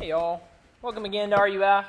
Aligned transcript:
Hey, 0.00 0.08
y'all. 0.08 0.40
Welcome 0.80 1.04
again 1.04 1.28
to 1.28 1.36
RUF. 1.36 1.84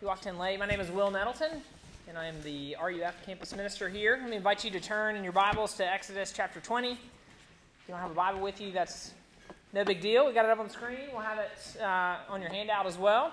You 0.00 0.06
walked 0.06 0.26
in 0.26 0.38
late. 0.38 0.60
My 0.60 0.66
name 0.66 0.78
is 0.78 0.92
Will 0.92 1.10
Nettleton, 1.10 1.60
and 2.06 2.16
I 2.16 2.26
am 2.26 2.40
the 2.44 2.76
RUF 2.80 3.26
campus 3.26 3.52
minister 3.56 3.88
here. 3.88 4.16
Let 4.20 4.30
me 4.30 4.36
invite 4.36 4.64
you 4.64 4.70
to 4.70 4.78
turn 4.78 5.16
in 5.16 5.24
your 5.24 5.32
Bibles 5.32 5.74
to 5.74 5.92
Exodus 5.92 6.32
chapter 6.32 6.60
20. 6.60 6.92
If 6.92 6.98
you 6.98 6.98
don't 7.88 7.98
have 7.98 8.12
a 8.12 8.14
Bible 8.14 8.38
with 8.38 8.60
you, 8.60 8.70
that's 8.70 9.12
no 9.72 9.84
big 9.84 10.00
deal. 10.00 10.24
We 10.24 10.34
got 10.34 10.44
it 10.44 10.52
up 10.52 10.60
on 10.60 10.68
the 10.68 10.72
screen. 10.72 11.08
We'll 11.10 11.22
have 11.22 11.40
it 11.40 11.82
uh, 11.82 12.18
on 12.28 12.40
your 12.40 12.50
handout 12.50 12.86
as 12.86 12.96
well. 12.96 13.32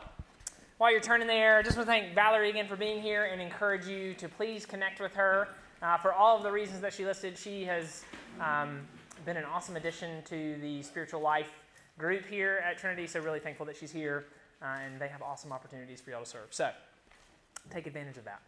While 0.80 0.92
you're 0.92 1.00
turning 1.00 1.28
there, 1.28 1.60
I 1.60 1.62
just 1.62 1.78
want 1.78 1.88
to 1.88 1.94
thank 1.94 2.16
Valerie 2.16 2.50
again 2.50 2.68
for 2.68 2.76
being 2.76 3.00
here 3.00 3.26
and 3.26 3.40
encourage 3.40 3.86
you 3.86 4.16
to 4.16 4.28
please 4.28 4.66
connect 4.66 5.02
with 5.02 5.14
her 5.14 5.50
uh, 5.84 5.98
for 5.98 6.14
all 6.14 6.36
of 6.36 6.42
the 6.42 6.52
reasons 6.52 6.82
that 6.82 6.96
she 6.96 7.06
listed. 7.06 7.38
She 7.38 7.64
has 7.66 8.04
um, 8.42 8.80
been 9.24 9.38
an 9.38 9.46
awesome 9.46 9.76
addition 9.76 10.24
to 10.24 10.58
the 10.62 10.82
spiritual 10.82 11.22
life 11.22 11.52
group 11.98 12.26
here 12.26 12.64
at 12.66 12.78
Trinity, 12.78 13.08
so 13.08 13.20
really 13.20 13.40
thankful 13.40 13.66
that 13.68 13.78
she's 13.78 13.92
here, 13.92 14.26
uh, 14.62 14.78
and 14.84 15.00
they 15.00 15.08
have 15.08 15.22
awesome 15.22 15.52
opportunities 15.52 16.02
for 16.02 16.12
y'all 16.12 16.24
to 16.24 16.30
serve. 16.30 16.48
So 16.52 16.72
take 17.70 17.88
advantage 17.88 18.18
of 18.18 18.26
that. 18.26 18.42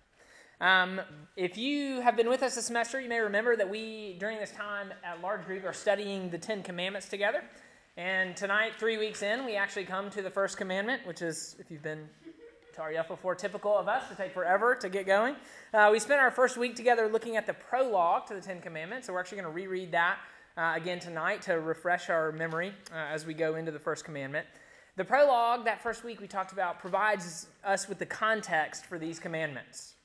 Um, 0.61 1.01
if 1.35 1.57
you 1.57 1.99
have 2.01 2.15
been 2.15 2.29
with 2.29 2.41
us 2.41 2.55
this 2.55 2.65
semester, 2.65 2.99
you 2.99 3.09
may 3.09 3.19
remember 3.19 3.55
that 3.55 3.69
we, 3.69 4.15
during 4.19 4.39
this 4.39 4.51
time 4.51 4.93
at 5.03 5.21
large 5.21 5.45
group, 5.45 5.65
are 5.65 5.73
studying 5.73 6.29
the 6.29 6.37
Ten 6.37 6.63
Commandments 6.63 7.09
together. 7.09 7.43
And 7.97 8.35
tonight, 8.35 8.73
three 8.77 8.97
weeks 8.97 9.21
in, 9.21 9.45
we 9.45 9.55
actually 9.55 9.85
come 9.85 10.09
to 10.11 10.21
the 10.21 10.29
first 10.29 10.57
commandment, 10.57 11.05
which 11.05 11.21
is, 11.21 11.55
if 11.59 11.69
you've 11.69 11.83
been 11.83 12.07
to 12.75 12.81
RUF 12.81 13.07
before, 13.07 13.35
typical 13.35 13.77
of 13.77 13.87
us 13.87 14.07
to 14.09 14.15
take 14.15 14.33
forever 14.33 14.75
to 14.75 14.89
get 14.89 15.05
going. 15.05 15.35
Uh, 15.73 15.89
we 15.91 15.99
spent 15.99 16.19
our 16.19 16.31
first 16.31 16.57
week 16.57 16.75
together 16.75 17.07
looking 17.07 17.37
at 17.37 17.45
the 17.45 17.53
prologue 17.53 18.27
to 18.27 18.33
the 18.33 18.41
Ten 18.41 18.59
Commandments, 18.59 19.07
so 19.07 19.13
we're 19.13 19.19
actually 19.19 19.41
going 19.41 19.49
to 19.49 19.55
reread 19.55 19.91
that 19.91 20.19
uh, 20.57 20.73
again 20.75 20.99
tonight 20.99 21.41
to 21.43 21.59
refresh 21.59 22.09
our 22.09 22.31
memory 22.31 22.73
uh, 22.91 22.95
as 22.95 23.25
we 23.25 23.33
go 23.33 23.55
into 23.55 23.71
the 23.71 23.79
first 23.79 24.05
commandment. 24.05 24.45
The 24.95 25.03
prologue 25.03 25.65
that 25.65 25.83
first 25.83 26.03
week 26.03 26.21
we 26.21 26.27
talked 26.27 26.53
about 26.53 26.79
provides 26.79 27.47
us 27.65 27.89
with 27.89 27.99
the 27.99 28.05
context 28.05 28.85
for 28.85 28.97
these 28.97 29.19
commandments. 29.19 29.95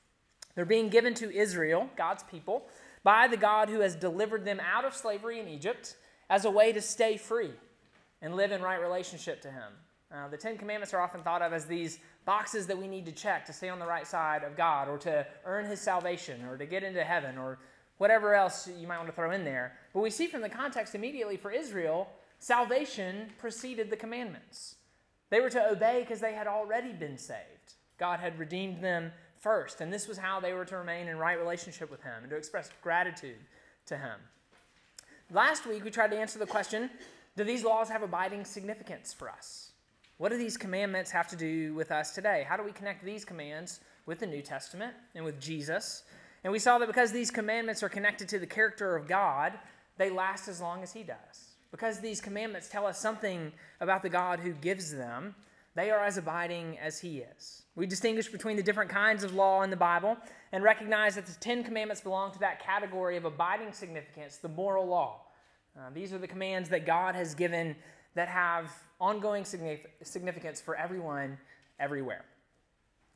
They're 0.55 0.65
being 0.65 0.89
given 0.89 1.13
to 1.15 1.33
Israel, 1.33 1.89
God's 1.95 2.23
people, 2.23 2.63
by 3.03 3.29
the 3.29 3.37
God 3.37 3.69
who 3.69 3.79
has 3.79 3.95
delivered 3.95 4.43
them 4.43 4.59
out 4.59 4.83
of 4.83 4.93
slavery 4.93 5.39
in 5.39 5.47
Egypt 5.47 5.95
as 6.29 6.43
a 6.43 6.51
way 6.51 6.73
to 6.73 6.81
stay 6.81 7.15
free 7.15 7.51
and 8.21 8.35
live 8.35 8.51
in 8.51 8.61
right 8.61 8.81
relationship 8.81 9.41
to 9.41 9.49
Him. 9.49 9.71
Uh, 10.13 10.27
the 10.27 10.37
Ten 10.37 10.57
Commandments 10.57 10.93
are 10.93 10.99
often 10.99 11.23
thought 11.23 11.41
of 11.41 11.53
as 11.53 11.65
these 11.65 11.99
boxes 12.25 12.67
that 12.67 12.77
we 12.77 12.87
need 12.87 13.05
to 13.05 13.13
check 13.13 13.45
to 13.45 13.53
stay 13.53 13.69
on 13.69 13.79
the 13.79 13.85
right 13.85 14.05
side 14.05 14.43
of 14.43 14.57
God 14.57 14.89
or 14.89 14.97
to 14.97 15.25
earn 15.45 15.65
His 15.65 15.79
salvation 15.79 16.43
or 16.45 16.57
to 16.57 16.65
get 16.65 16.83
into 16.83 17.03
heaven 17.03 17.37
or 17.37 17.59
whatever 18.01 18.33
else 18.33 18.67
you 18.79 18.87
might 18.87 18.97
want 18.97 19.07
to 19.07 19.13
throw 19.13 19.29
in 19.29 19.45
there. 19.45 19.73
But 19.93 19.99
we 19.99 20.09
see 20.09 20.25
from 20.25 20.41
the 20.41 20.49
context 20.49 20.95
immediately 20.95 21.37
for 21.37 21.51
Israel, 21.51 22.09
salvation 22.39 23.27
preceded 23.37 23.91
the 23.91 23.95
commandments. 23.95 24.77
They 25.29 25.39
were 25.39 25.51
to 25.51 25.69
obey 25.69 25.99
because 26.01 26.19
they 26.19 26.33
had 26.33 26.47
already 26.47 26.93
been 26.93 27.19
saved. 27.19 27.75
God 27.99 28.19
had 28.19 28.39
redeemed 28.39 28.83
them 28.83 29.11
first, 29.39 29.81
and 29.81 29.93
this 29.93 30.07
was 30.07 30.17
how 30.17 30.39
they 30.39 30.53
were 30.53 30.65
to 30.65 30.77
remain 30.77 31.09
in 31.09 31.17
right 31.19 31.37
relationship 31.37 31.91
with 31.91 32.01
Him 32.01 32.23
and 32.23 32.31
to 32.31 32.35
express 32.35 32.71
gratitude 32.81 33.37
to 33.85 33.95
Him. 33.95 34.17
Last 35.29 35.67
week, 35.67 35.83
we 35.83 35.91
tried 35.91 36.09
to 36.09 36.17
answer 36.17 36.39
the 36.39 36.47
question 36.47 36.89
do 37.37 37.43
these 37.43 37.63
laws 37.63 37.87
have 37.89 38.01
abiding 38.01 38.45
significance 38.45 39.13
for 39.13 39.29
us? 39.29 39.73
What 40.17 40.31
do 40.31 40.39
these 40.39 40.57
commandments 40.57 41.11
have 41.11 41.27
to 41.27 41.35
do 41.35 41.75
with 41.75 41.91
us 41.91 42.15
today? 42.15 42.47
How 42.49 42.57
do 42.57 42.63
we 42.63 42.71
connect 42.71 43.05
these 43.05 43.23
commands 43.23 43.79
with 44.07 44.17
the 44.17 44.25
New 44.25 44.41
Testament 44.41 44.95
and 45.13 45.23
with 45.23 45.39
Jesus 45.39 46.01
and 46.43 46.51
we 46.51 46.59
saw 46.59 46.77
that 46.77 46.87
because 46.87 47.11
these 47.11 47.31
commandments 47.31 47.83
are 47.83 47.89
connected 47.89 48.27
to 48.29 48.39
the 48.39 48.47
character 48.47 48.95
of 48.95 49.07
God, 49.07 49.53
they 49.97 50.09
last 50.09 50.47
as 50.47 50.59
long 50.59 50.81
as 50.83 50.93
He 50.93 51.03
does. 51.03 51.55
Because 51.71 51.99
these 51.99 52.19
commandments 52.19 52.67
tell 52.67 52.85
us 52.85 52.99
something 52.99 53.51
about 53.79 54.01
the 54.01 54.09
God 54.09 54.39
who 54.39 54.53
gives 54.53 54.91
them, 54.91 55.35
they 55.75 55.89
are 55.89 56.03
as 56.03 56.17
abiding 56.17 56.77
as 56.79 56.99
He 56.99 57.19
is. 57.19 57.63
We 57.75 57.85
distinguish 57.85 58.27
between 58.27 58.57
the 58.57 58.63
different 58.63 58.89
kinds 58.89 59.23
of 59.23 59.33
law 59.33 59.61
in 59.61 59.69
the 59.69 59.77
Bible 59.77 60.17
and 60.51 60.63
recognize 60.63 61.15
that 61.15 61.25
the 61.25 61.39
Ten 61.39 61.63
Commandments 61.63 62.01
belong 62.01 62.31
to 62.33 62.39
that 62.39 62.61
category 62.61 63.15
of 63.15 63.25
abiding 63.25 63.71
significance, 63.71 64.37
the 64.37 64.49
moral 64.49 64.87
law. 64.87 65.21
Uh, 65.79 65.89
these 65.93 66.11
are 66.11 66.17
the 66.17 66.27
commands 66.27 66.67
that 66.69 66.85
God 66.85 67.15
has 67.15 67.33
given 67.33 67.75
that 68.15 68.27
have 68.27 68.71
ongoing 68.99 69.45
significance 69.45 70.59
for 70.59 70.75
everyone, 70.75 71.37
everywhere. 71.79 72.25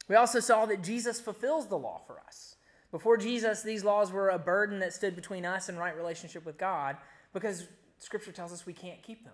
We 0.08 0.16
also 0.16 0.40
saw 0.40 0.66
that 0.68 0.82
Jesus 0.82 1.20
fulfills 1.20 1.68
the 1.68 1.78
law 1.78 2.02
for 2.08 2.22
us. 2.26 2.55
Before 2.96 3.18
Jesus, 3.18 3.62
these 3.62 3.84
laws 3.84 4.10
were 4.10 4.30
a 4.30 4.40
burden 4.40 4.80
that 4.80 4.94
stood 4.94 5.18
between 5.18 5.46
us 5.46 5.68
and 5.68 5.78
right 5.78 5.98
relationship 5.98 6.46
with 6.46 6.58
God 6.58 6.96
because 7.34 7.68
Scripture 8.00 8.32
tells 8.32 8.54
us 8.54 8.66
we 8.66 8.72
can't 8.72 9.04
keep 9.04 9.26
them. 9.26 9.34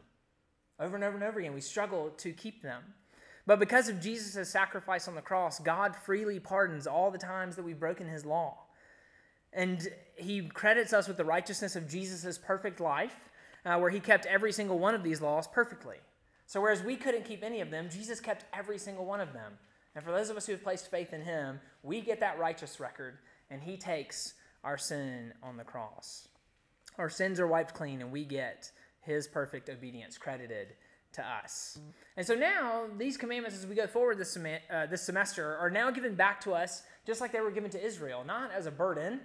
Over 0.80 0.96
and 0.96 1.04
over 1.04 1.14
and 1.14 1.24
over 1.24 1.38
again, 1.38 1.54
we 1.54 1.62
struggle 1.62 2.10
to 2.18 2.34
keep 2.34 2.64
them. 2.64 2.82
But 3.46 3.60
because 3.60 3.88
of 3.88 4.02
Jesus' 4.02 4.50
sacrifice 4.50 5.08
on 5.08 5.14
the 5.14 5.22
cross, 5.22 5.60
God 5.60 5.96
freely 5.96 6.40
pardons 6.40 6.88
all 6.88 7.12
the 7.12 7.20
times 7.20 7.56
that 7.56 7.62
we've 7.62 7.80
broken 7.80 8.08
his 8.08 8.26
law. 8.26 8.58
And 9.54 9.88
he 10.16 10.42
credits 10.42 10.92
us 10.92 11.08
with 11.08 11.18
the 11.18 11.24
righteousness 11.24 11.76
of 11.76 11.88
Jesus' 11.88 12.40
perfect 12.40 12.80
life, 12.80 13.30
uh, 13.64 13.78
where 13.78 13.92
he 13.92 14.00
kept 14.00 14.26
every 14.26 14.54
single 14.54 14.80
one 14.80 14.96
of 14.96 15.04
these 15.04 15.22
laws 15.22 15.48
perfectly. 15.48 15.98
So, 16.48 16.62
whereas 16.62 16.82
we 16.82 16.96
couldn't 16.96 17.26
keep 17.26 17.44
any 17.44 17.62
of 17.62 17.70
them, 17.70 17.92
Jesus 17.92 18.20
kept 18.20 18.44
every 18.56 18.80
single 18.80 19.06
one 19.06 19.22
of 19.22 19.34
them. 19.34 19.60
And 19.94 20.04
for 20.04 20.12
those 20.12 20.32
of 20.32 20.38
us 20.38 20.48
who 20.48 20.54
have 20.54 20.64
placed 20.64 20.90
faith 20.90 21.14
in 21.14 21.22
him, 21.22 21.60
we 21.84 22.02
get 22.02 22.22
that 22.22 22.40
righteous 22.40 22.80
record 22.80 23.20
and 23.52 23.62
he 23.62 23.78
takes 23.78 24.34
our 24.64 24.78
sin 24.78 25.34
on 25.44 25.58
the 25.58 25.64
cross. 25.64 26.28
Our 26.98 27.10
sins 27.10 27.40
are 27.40 27.48
wiped 27.48 27.74
clean, 27.74 28.02
and 28.02 28.12
we 28.12 28.26
get 28.26 28.72
his 29.02 29.28
perfect 29.28 29.70
obedience 29.70 30.18
credited 30.18 30.70
to 31.14 31.22
us. 31.22 31.78
And 32.16 32.26
so 32.26 32.34
now, 32.36 32.86
these 32.98 33.18
commandments, 33.18 33.58
as 33.58 33.68
we 33.68 33.76
go 33.76 33.88
forward 33.88 34.18
this, 34.18 34.32
sem- 34.32 34.60
uh, 34.70 34.86
this 34.86 35.02
semester, 35.02 35.58
are 35.58 35.70
now 35.70 35.92
given 35.92 36.16
back 36.16 36.40
to 36.42 36.54
us 36.54 36.84
just 37.06 37.20
like 37.20 37.32
they 37.32 37.42
were 37.42 37.52
given 37.52 37.70
to 37.72 37.86
Israel, 37.86 38.24
not 38.26 38.52
as 38.52 38.66
a 38.66 38.72
burden, 38.72 39.20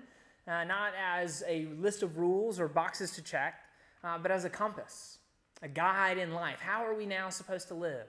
uh, 0.48 0.64
not 0.64 0.92
as 1.00 1.44
a 1.46 1.66
list 1.78 2.02
of 2.02 2.18
rules 2.18 2.58
or 2.58 2.68
boxes 2.68 3.12
to 3.12 3.22
check, 3.22 3.54
uh, 4.02 4.18
but 4.18 4.30
as 4.30 4.44
a 4.44 4.50
compass, 4.50 5.18
a 5.62 5.68
guide 5.68 6.18
in 6.18 6.32
life. 6.32 6.58
How 6.60 6.84
are 6.84 6.94
we 6.94 7.06
now 7.06 7.28
supposed 7.28 7.68
to 7.68 7.74
live? 7.74 8.06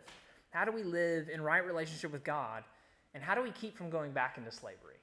How 0.49 0.65
do 0.65 0.71
we 0.71 0.83
live 0.83 1.29
in 1.29 1.41
right 1.41 1.65
relationship 1.65 2.11
with 2.11 2.23
God? 2.23 2.63
And 3.13 3.23
how 3.23 3.35
do 3.35 3.41
we 3.41 3.51
keep 3.51 3.77
from 3.77 3.89
going 3.89 4.11
back 4.11 4.37
into 4.37 4.51
slavery? 4.51 4.96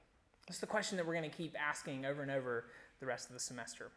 That's 0.47 0.59
the 0.59 0.67
question 0.67 0.97
that 0.97 1.07
we're 1.07 1.15
going 1.15 1.29
to 1.29 1.35
keep 1.35 1.55
asking 1.59 2.05
over 2.05 2.21
and 2.21 2.29
over 2.29 2.65
the 2.99 3.05
rest 3.05 3.27
of 3.27 3.33
the 3.33 3.39
semester. 3.39 3.89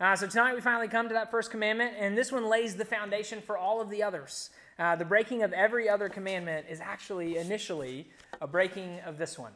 Uh, 0.00 0.14
so 0.16 0.26
tonight 0.26 0.54
we 0.54 0.60
finally 0.60 0.88
come 0.88 1.08
to 1.08 1.14
that 1.14 1.30
first 1.30 1.50
commandment, 1.50 1.94
and 1.98 2.16
this 2.16 2.30
one 2.30 2.48
lays 2.48 2.76
the 2.76 2.84
foundation 2.84 3.40
for 3.40 3.56
all 3.56 3.80
of 3.80 3.90
the 3.90 4.02
others. 4.02 4.50
Uh, 4.78 4.94
the 4.94 5.04
breaking 5.04 5.42
of 5.42 5.52
every 5.52 5.88
other 5.88 6.08
commandment 6.08 6.66
is 6.68 6.80
actually 6.80 7.36
initially 7.36 8.08
a 8.40 8.46
breaking 8.46 9.00
of 9.06 9.18
this 9.18 9.38
one. 9.38 9.52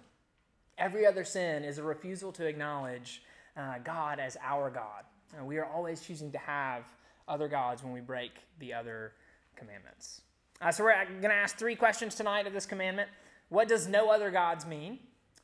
Every 0.78 1.06
other 1.06 1.25
sin 1.25 1.65
is 1.65 1.78
a 1.78 1.82
refusal 1.82 2.32
to 2.32 2.47
acknowledge 2.47 3.22
uh, 3.56 3.75
God 3.84 4.19
as 4.19 4.37
our 4.43 4.71
God. 4.71 5.05
Uh, 5.38 5.44
we 5.44 5.59
are 5.59 5.66
always 5.66 6.00
choosing 6.00 6.32
to 6.32 6.38
have 6.38 6.84
other 7.28 7.49
gods 7.49 7.82
when 7.82 7.93
we 7.93 8.00
break 8.00 8.32
the 8.59 8.75
other 8.75 9.12
commandments. 9.56 10.22
Uh, 10.61 10.72
so 10.72 10.84
we're 10.84 11.05
going 11.05 11.22
to 11.22 11.32
ask 11.32 11.56
three 11.56 11.77
questions 11.77 12.15
tonight 12.15 12.47
of 12.47 12.53
this 12.53 12.66
commandment. 12.66 13.09
What 13.49 13.69
does 13.69 13.87
no 13.87 14.11
other 14.11 14.31
gods 14.31 14.66
mean? 14.66 14.99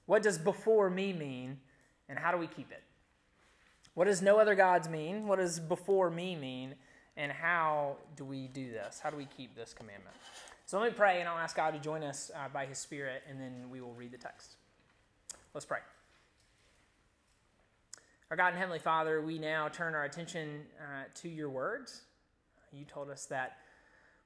What 0.09 0.23
does 0.23 0.39
before 0.39 0.89
me 0.89 1.13
mean, 1.13 1.59
and 2.09 2.19
how 2.19 2.33
do 2.33 2.39
we 2.39 2.47
keep 2.47 2.73
it? 2.73 2.83
What 3.93 4.07
does 4.07 4.23
no 4.23 4.39
other 4.39 4.55
gods 4.55 4.89
mean? 4.89 5.29
What 5.29 5.39
does 5.39 5.61
before 5.61 6.09
me 6.09 6.35
mean? 6.35 6.77
And 7.19 7.31
how 7.31 7.99
do 8.17 8.25
we 8.25 8.49
do 8.49 8.71
this? 8.71 9.01
How 9.01 9.11
do 9.11 9.19
we 9.19 9.27
keep 9.37 9.55
this 9.55 9.75
commandment? 9.75 10.17
So 10.65 10.81
let 10.81 10.93
me 10.93 10.97
pray, 10.97 11.21
and 11.21 11.29
I'll 11.29 11.37
ask 11.37 11.55
God 11.55 11.73
to 11.73 11.79
join 11.79 12.03
us 12.03 12.31
uh, 12.35 12.49
by 12.49 12.65
His 12.65 12.79
Spirit, 12.79 13.23
and 13.29 13.39
then 13.39 13.69
we 13.71 13.83
will 13.83 13.93
read 13.93 14.11
the 14.11 14.17
text. 14.17 14.57
Let's 15.53 15.67
pray. 15.67 15.81
Our 18.31 18.37
God 18.39 18.49
and 18.49 18.57
Heavenly 18.57 18.79
Father, 18.79 19.21
we 19.21 19.39
now 19.39 19.69
turn 19.69 19.95
our 19.95 20.05
attention 20.05 20.63
uh, 20.81 21.05
to 21.17 21.29
your 21.29 21.51
words. 21.51 22.01
You 22.73 22.87
told 22.87 23.11
us 23.11 23.27
that 23.27 23.59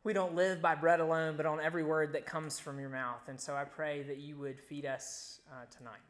we 0.05 0.13
don't 0.13 0.35
live 0.35 0.61
by 0.61 0.75
bread 0.75 1.01
alone, 1.01 1.37
but 1.37 1.47
on 1.47 1.61
every 1.61 1.85
word 1.85 2.13
that 2.15 2.27
comes 2.27 2.59
from 2.59 2.81
your 2.81 2.89
mouth. 2.89 3.23
And 3.29 3.41
so 3.41 3.55
I 3.55 3.65
pray 3.65 4.03
that 4.03 4.19
you 4.19 4.37
would 4.37 4.59
feed 4.59 4.85
us 4.85 5.41
uh, 5.51 5.65
tonight. 5.77 6.01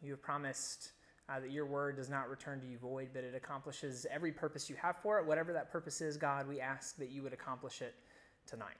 You 0.00 0.12
have 0.12 0.22
promised 0.22 0.92
uh, 1.28 1.40
that 1.40 1.50
your 1.50 1.66
word 1.66 1.96
does 1.96 2.08
not 2.08 2.28
return 2.28 2.60
to 2.60 2.66
you 2.66 2.78
void, 2.78 3.10
but 3.12 3.24
it 3.24 3.34
accomplishes 3.34 4.06
every 4.10 4.32
purpose 4.32 4.70
you 4.70 4.76
have 4.76 4.96
for 5.02 5.18
it. 5.18 5.26
Whatever 5.26 5.52
that 5.54 5.72
purpose 5.72 6.00
is, 6.00 6.16
God, 6.16 6.48
we 6.48 6.60
ask 6.60 6.96
that 6.98 7.10
you 7.10 7.22
would 7.22 7.32
accomplish 7.32 7.82
it 7.82 7.94
tonight. 8.46 8.76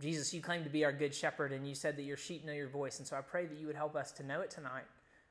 Jesus, 0.00 0.34
you 0.34 0.40
claim 0.40 0.64
to 0.64 0.70
be 0.70 0.84
our 0.84 0.92
good 0.92 1.14
shepherd, 1.14 1.52
and 1.52 1.66
you 1.66 1.74
said 1.74 1.96
that 1.96 2.02
your 2.02 2.16
sheep 2.16 2.44
know 2.44 2.52
your 2.52 2.68
voice. 2.68 2.98
And 2.98 3.06
so 3.06 3.16
I 3.16 3.20
pray 3.20 3.46
that 3.46 3.58
you 3.58 3.66
would 3.66 3.76
help 3.76 3.94
us 3.94 4.10
to 4.12 4.22
know 4.24 4.40
it 4.40 4.50
tonight, 4.50 4.86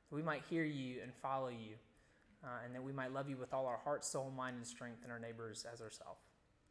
that 0.09 0.15
we 0.15 0.21
might 0.21 0.43
hear 0.49 0.63
you 0.63 1.01
and 1.01 1.13
follow 1.13 1.49
you, 1.49 1.75
uh, 2.43 2.47
and 2.65 2.73
that 2.73 2.83
we 2.83 2.93
might 2.93 3.13
love 3.13 3.29
you 3.29 3.37
with 3.37 3.53
all 3.53 3.65
our 3.65 3.79
heart, 3.83 4.05
soul, 4.05 4.31
mind, 4.35 4.55
and 4.57 4.65
strength, 4.65 5.03
and 5.03 5.11
our 5.11 5.19
neighbors 5.19 5.65
as 5.71 5.81
ourselves. 5.81 6.21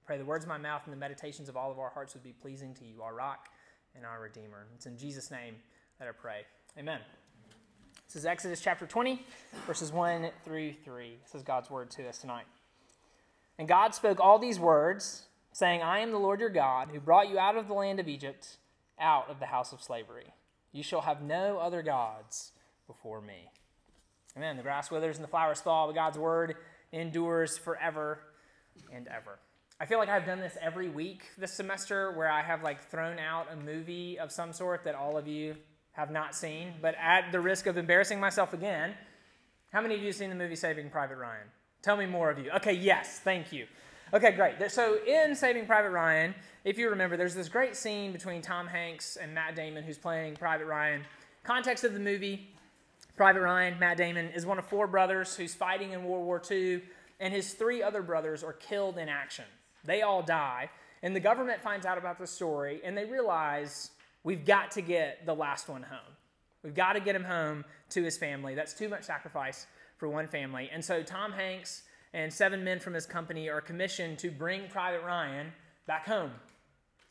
Pray 0.05 0.19
the 0.19 0.25
words 0.25 0.45
of 0.45 0.49
my 0.49 0.59
mouth 0.59 0.83
and 0.85 0.93
the 0.93 0.99
meditations 0.99 1.49
of 1.49 1.57
all 1.57 1.71
of 1.71 1.79
our 1.79 1.91
hearts 1.91 2.15
would 2.15 2.25
be 2.25 2.33
pleasing 2.33 2.75
to 2.75 2.85
you, 2.85 3.03
our 3.03 3.15
rock 3.15 3.49
and 3.95 4.05
our 4.05 4.21
redeemer. 4.21 4.67
It's 4.75 4.87
in 4.87 4.99
Jesus' 4.99 5.31
name 5.31 5.55
that 5.99 6.09
I 6.09 6.13
pray. 6.13 6.43
Amen. 6.77 6.99
This 8.07 8.17
is 8.17 8.27
Exodus 8.27 8.61
chapter 8.61 8.85
20, 8.85 9.25
verses 9.67 9.93
1 9.93 10.31
through 10.45 10.75
3. 10.85 11.19
This 11.23 11.35
is 11.35 11.43
God's 11.43 11.71
word 11.71 11.91
to 11.93 12.09
us 12.09 12.19
tonight. 12.19 12.47
And 13.59 13.69
God 13.69 13.95
spoke 13.95 14.19
all 14.19 14.39
these 14.39 14.59
words 14.59 15.27
saying, 15.53 15.83
I 15.83 16.01
am 16.01 16.11
the 16.11 16.19
Lord 16.19 16.41
your 16.41 16.51
God, 16.51 16.89
who 16.93 16.99
brought 16.99 17.29
you 17.29 17.39
out 17.39 17.57
of 17.57 17.69
the 17.69 17.75
land 17.75 18.01
of 18.01 18.09
Egypt, 18.09 18.57
out 18.99 19.31
of 19.31 19.39
the 19.39 19.47
house 19.47 19.73
of 19.73 19.81
slavery. 19.81 20.35
You 20.73 20.83
shall 20.83 21.03
have 21.03 21.23
no 21.23 21.59
other 21.59 21.81
gods 21.81 22.53
before 22.87 23.21
me. 23.21 23.51
Amen. 24.37 24.57
The 24.57 24.63
grass 24.63 24.91
withers 24.91 25.17
and 25.17 25.25
the 25.25 25.31
flowers 25.31 25.61
fall, 25.61 25.87
but 25.87 25.95
God's 25.95 26.19
word 26.19 26.57
endures 26.91 27.57
forever 27.57 28.19
and 28.93 29.07
ever. 29.07 29.39
I 29.83 29.85
feel 29.85 29.99
like 29.99 30.09
I've 30.09 30.25
done 30.25 30.39
this 30.39 30.57
every 30.61 30.89
week 30.89 31.25
this 31.37 31.53
semester 31.53 32.13
where 32.13 32.31
I 32.31 32.41
have 32.41 32.63
like 32.63 32.89
thrown 32.89 33.19
out 33.19 33.49
a 33.53 33.57
movie 33.57 34.17
of 34.17 34.31
some 34.31 34.53
sort 34.53 34.85
that 34.85 34.95
all 34.95 35.19
of 35.19 35.27
you 35.27 35.57
have 35.91 36.09
not 36.09 36.37
seen, 36.37 36.75
but 36.81 36.95
at 37.01 37.33
the 37.33 37.41
risk 37.41 37.67
of 37.67 37.77
embarrassing 37.77 38.21
myself 38.21 38.53
again, 38.53 38.95
how 39.73 39.81
many 39.81 39.97
of 39.97 40.01
you 40.01 40.07
have 40.07 40.15
seen 40.15 40.31
the 40.31 40.37
movie 40.37 40.55
Saving 40.55 40.89
Private 40.89 41.17
Ryan? 41.17 41.49
Tell 41.83 41.97
me 41.97 42.07
more 42.07 42.31
of 42.31 42.39
you. 42.39 42.53
Okay, 42.53 42.75
yes, 42.75 43.19
thank 43.25 43.53
you. 43.53 43.67
Okay, 44.15 44.31
great. 44.31 44.71
So 44.71 44.99
in 45.05 45.35
Saving 45.35 45.67
Private 45.67 45.91
Ryan, 45.91 46.37
if 46.63 46.79
you 46.79 46.89
remember, 46.89 47.17
there's 47.17 47.35
this 47.35 47.49
great 47.49 47.75
scene 47.75 48.13
between 48.13 48.41
Tom 48.41 48.69
Hanks 48.69 49.17
and 49.17 49.35
Matt 49.35 49.57
Damon, 49.57 49.83
who's 49.83 49.99
playing 49.99 50.37
Private 50.37 50.67
Ryan. 50.67 51.03
Context 51.43 51.83
of 51.83 51.93
the 51.93 51.99
movie 51.99 52.55
Private 53.17 53.41
Ryan, 53.41 53.81
Matt 53.81 53.97
Damon, 53.97 54.29
is 54.29 54.47
one 54.47 54.61
of 54.61 54.67
four 54.69 54.87
brothers 54.87 55.35
who's 55.35 55.57
fighting 55.57 55.91
in 55.91 56.05
World 56.05 56.25
War 56.25 56.41
II, 56.49 56.83
and 57.19 57.35
his 57.35 57.55
three 57.55 57.83
other 57.83 58.01
brothers 58.01 58.45
are 58.45 58.53
killed 58.53 58.97
in 58.97 59.09
action. 59.09 59.45
They 59.85 60.03
all 60.03 60.23
die, 60.23 60.71
and 61.03 61.15
the 61.15 61.21
government 61.21 61.63
finds 61.63 61.87
out 61.87 61.99
about 61.99 62.19
the 62.19 62.27
story, 62.27 62.81
and 62.85 62.97
they 62.97 63.05
realize 63.05 63.91
we've 64.25 64.45
got 64.45 64.71
to 64.73 64.83
get 64.83 65.27
the 65.27 65.35
last 65.35 65.69
one 65.69 65.83
home. 65.83 66.15
We've 66.63 66.75
got 66.75 66.93
to 66.93 67.01
get 67.01 67.17
him 67.17 67.25
home 67.25 67.65
to 67.91 68.03
his 68.03 68.17
family. 68.17 68.55
That's 68.55 68.73
too 68.73 68.89
much 68.89 69.03
sacrifice 69.03 69.67
for 69.97 70.09
one 70.09 70.29
family. 70.29 70.71
And 70.73 70.85
so 70.85 71.03
Tom 71.03 71.33
Hanks 71.33 71.83
and 72.15 72.33
seven 72.33 72.63
men 72.63 72.79
from 72.79 72.95
his 72.95 73.07
company 73.07 73.49
are 73.49 73.61
commissioned 73.61 74.19
to 74.19 74.31
bring 74.31 74.69
Private 74.69 75.03
Ryan 75.03 75.53
back 75.87 76.07
home. 76.07 76.31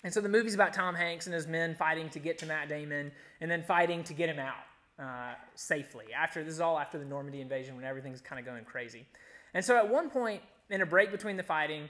And 0.03 0.13
so 0.13 0.21
the 0.21 0.29
movie's 0.29 0.55
about 0.55 0.73
Tom 0.73 0.95
Hanks 0.95 1.27
and 1.27 1.33
his 1.33 1.47
men 1.47 1.75
fighting 1.75 2.09
to 2.09 2.19
get 2.19 2.37
to 2.39 2.45
Matt 2.45 2.69
Damon 2.69 3.11
and 3.39 3.51
then 3.51 3.63
fighting 3.63 4.03
to 4.05 4.13
get 4.13 4.29
him 4.29 4.39
out 4.39 4.55
uh, 4.99 5.35
safely. 5.55 6.05
After 6.17 6.43
this 6.43 6.53
is 6.53 6.61
all 6.61 6.79
after 6.79 6.97
the 6.97 7.05
Normandy 7.05 7.41
invasion 7.41 7.75
when 7.75 7.85
everything's 7.85 8.21
kind 8.21 8.39
of 8.39 8.45
going 8.45 8.63
crazy. 8.63 9.05
And 9.53 9.63
so 9.63 9.75
at 9.77 9.87
one 9.87 10.09
point 10.09 10.41
in 10.69 10.81
a 10.81 10.85
break 10.85 11.11
between 11.11 11.37
the 11.37 11.43
fighting, 11.43 11.89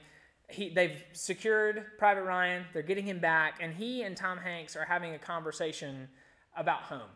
he, 0.53 0.69
they've 0.69 1.03
secured 1.13 1.85
Private 1.97 2.23
Ryan. 2.23 2.65
They're 2.73 2.81
getting 2.81 3.05
him 3.05 3.19
back, 3.19 3.59
and 3.61 3.73
he 3.73 4.03
and 4.03 4.15
Tom 4.15 4.37
Hanks 4.37 4.75
are 4.75 4.85
having 4.85 5.13
a 5.13 5.19
conversation 5.19 6.07
about 6.55 6.83
home. 6.83 7.09